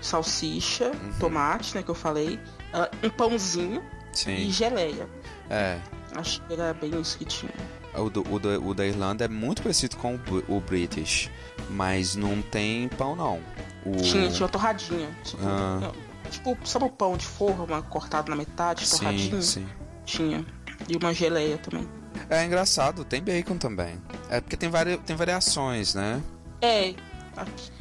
salsicha, 0.00 0.86
Uhum. 0.90 1.12
tomate, 1.18 1.74
né? 1.76 1.82
Que 1.82 1.90
eu 1.90 1.94
falei. 1.94 2.38
ah, 2.72 2.90
um 3.02 3.10
pãozinho 3.10 3.82
e 4.12 4.16
Sim. 4.16 4.50
geleia. 4.50 5.08
É. 5.48 5.78
Acho 6.14 6.42
que 6.42 6.52
era 6.54 6.74
bem 6.74 6.98
isso 7.00 7.16
que 7.18 7.24
tinha. 7.24 7.52
O, 7.94 8.10
do, 8.10 8.20
o, 8.32 8.38
do- 8.38 8.68
o 8.68 8.74
da 8.74 8.84
Irlanda 8.86 9.24
é 9.24 9.28
muito 9.28 9.62
parecido 9.62 9.96
com 9.96 10.16
o, 10.48 10.56
o 10.56 10.60
British. 10.60 11.30
Mas 11.70 12.14
não 12.14 12.42
tem 12.42 12.88
pão, 12.88 13.16
não. 13.16 13.40
O... 13.84 13.96
Tinha, 14.02 14.28
tinha 14.28 14.42
uma 14.42 14.48
torradinha. 14.48 15.08
Tipo, 15.24 15.42
Ah. 15.46 15.92
tipo, 16.30 16.58
sabe 16.64 16.84
o 16.84 16.90
pão 16.90 17.16
de 17.16 17.24
forma 17.26 17.80
cortado 17.82 18.28
na 18.30 18.36
metade, 18.36 18.88
torradinho? 18.90 19.42
Sim, 19.42 19.60
sim. 19.62 19.68
Tinha. 20.04 20.44
E 20.88 20.96
uma 20.96 21.12
geleia 21.12 21.58
também. 21.58 21.88
É 22.28 22.44
engraçado, 22.44 23.04
tem 23.04 23.22
bacon 23.22 23.56
também. 23.56 24.00
É 24.28 24.40
porque 24.40 24.56
tem, 24.56 24.68
vari... 24.68 24.98
tem 24.98 25.14
variações, 25.14 25.94
né? 25.94 26.22
É, 26.60 26.94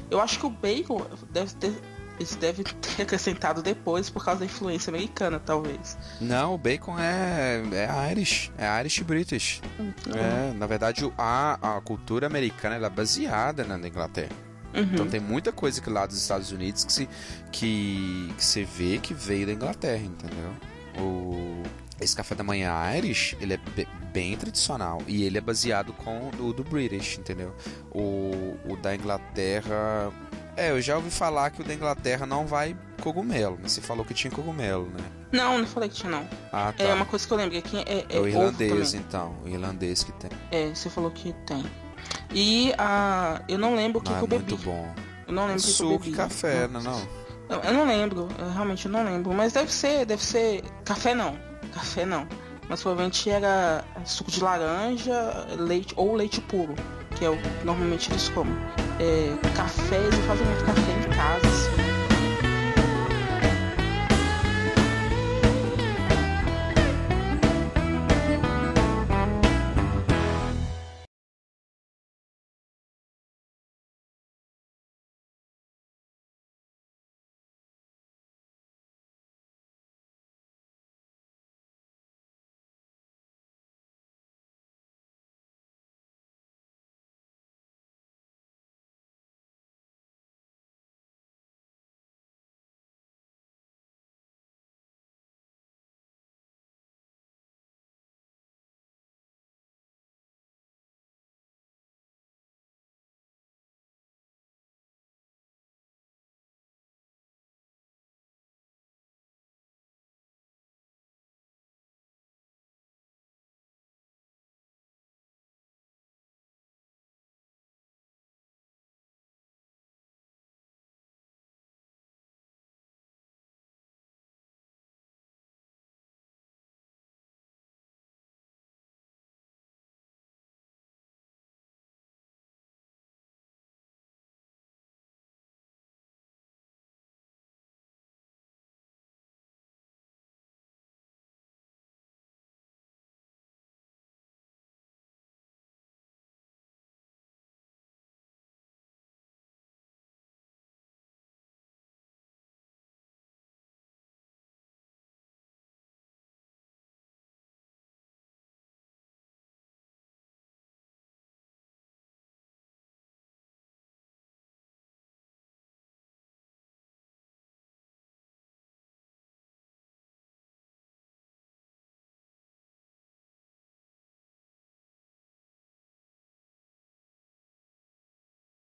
eu 0.09 0.19
acho 0.19 0.39
que 0.39 0.45
o 0.45 0.49
bacon 0.49 1.05
deve 1.31 1.53
ter. 1.55 1.73
Eles 2.17 2.35
devem 2.35 2.63
ter 2.63 3.01
acrescentado 3.03 3.61
depois 3.61 4.09
por 4.09 4.23
causa 4.23 4.39
da 4.39 4.45
influência 4.45 4.89
americana, 4.89 5.37
talvez. 5.37 5.97
Não, 6.21 6.53
o 6.53 6.57
bacon 6.57 6.97
é, 6.97 7.61
é 7.73 8.11
Irish. 8.11 8.51
É 8.57 8.79
Irish 8.79 9.01
British. 9.01 9.61
É, 10.13 10.53
na 10.53 10.65
verdade, 10.65 11.11
a, 11.17 11.77
a 11.77 11.81
cultura 11.81 12.27
americana 12.27 12.75
é 12.75 12.89
baseada 12.89 13.65
na 13.65 13.75
Inglaterra. 13.85 14.31
Uhum. 14.73 14.89
Então 14.93 15.07
tem 15.07 15.19
muita 15.19 15.51
coisa 15.51 15.81
que 15.81 15.89
lá 15.89 16.05
dos 16.05 16.17
Estados 16.17 16.51
Unidos 16.51 16.83
que 16.83 16.91
se 16.91 17.09
que, 17.51 18.33
que 18.37 18.43
você 18.43 18.65
vê 18.65 18.97
que 18.97 19.13
veio 19.13 19.47
da 19.47 19.53
Inglaterra, 19.53 20.03
entendeu? 20.03 20.53
O 20.99 21.63
esse 21.99 22.13
café 22.15 22.35
da 22.35 22.43
manhã 22.43 22.73
Irish, 22.97 23.37
ele 23.39 23.53
é 23.53 23.57
be- 23.57 23.87
bem 24.11 24.35
tradicional 24.35 25.01
e 25.07 25.23
ele 25.23 25.37
é 25.37 25.41
baseado 25.41 25.93
com 25.93 26.29
o 26.39 26.51
do 26.51 26.61
British, 26.63 27.17
entendeu? 27.17 27.55
O, 27.89 28.57
o 28.69 28.75
da 28.81 28.93
Inglaterra, 28.93 30.11
é, 30.57 30.71
eu 30.71 30.81
já 30.81 30.97
ouvi 30.97 31.09
falar 31.09 31.51
que 31.51 31.61
o 31.61 31.63
da 31.63 31.73
Inglaterra 31.73 32.25
não 32.25 32.45
vai 32.45 32.75
cogumelo, 33.01 33.57
mas 33.61 33.71
você 33.71 33.81
falou 33.81 34.03
que 34.03 34.13
tinha 34.13 34.29
cogumelo, 34.29 34.85
né? 34.89 35.03
Não, 35.31 35.57
não 35.57 35.65
falei 35.65 35.87
que 35.87 35.95
tinha 35.95 36.11
não. 36.11 36.27
Ah, 36.51 36.73
tá. 36.77 36.83
É 36.83 36.93
uma 36.93 37.05
coisa 37.05 37.25
que 37.25 37.31
eu 37.33 37.37
lembrei 37.37 37.59
aqui 37.59 37.77
é, 37.77 37.99
é, 37.99 38.05
É 38.09 38.19
o 38.19 38.27
irlandês, 38.27 38.93
então. 38.93 39.33
O 39.45 39.47
irlandês 39.47 40.03
que 40.03 40.11
tem. 40.13 40.29
É, 40.51 40.73
você 40.75 40.89
falou 40.89 41.09
que 41.11 41.33
tem. 41.47 41.65
E 42.33 42.73
a. 42.77 43.41
Eu 43.47 43.57
não 43.57 43.73
lembro 43.73 43.99
o 43.99 44.03
que, 44.03 44.11
Não, 44.11 44.17
que 44.19 44.33
eu 44.33 44.37
é 44.37 44.39
bebi. 44.39 44.51
muito 44.53 44.65
bom. 44.65 44.93
Eu 45.27 45.33
não 45.33 45.47
lembro 45.47 45.61
o 45.61 45.65
que, 45.65 45.73
que 45.73 45.81
eu 45.81 45.87
Suco 45.87 45.99
bebi. 45.99 46.11
e 46.11 46.13
café, 46.13 46.67
não, 46.67 46.81
não. 46.81 47.24
Eu, 47.49 47.73
não 47.73 47.85
lembro, 47.87 48.27
eu 48.39 48.51
realmente 48.51 48.87
não 48.87 49.03
lembro. 49.03 49.33
Mas 49.33 49.53
deve 49.53 49.71
ser, 49.71 50.05
deve 50.05 50.23
ser. 50.23 50.63
Café 50.83 51.13
não. 51.13 51.37
Café 51.73 52.05
não. 52.05 52.27
Mas 52.67 52.81
provavelmente 52.81 53.29
era 53.29 53.83
suco 54.05 54.31
de 54.31 54.43
laranja, 54.43 55.45
leite 55.57 55.93
ou 55.95 56.15
leite 56.15 56.41
puro, 56.41 56.73
que 57.15 57.23
é 57.23 57.29
o 57.29 57.37
que 57.37 57.65
normalmente 57.65 58.11
eles 58.11 58.29
comem. 58.29 58.55
É, 58.99 59.35
café, 59.55 59.97
eles 59.97 60.15
fazem 60.25 60.45
muito 60.47 60.65
café. 60.65 60.84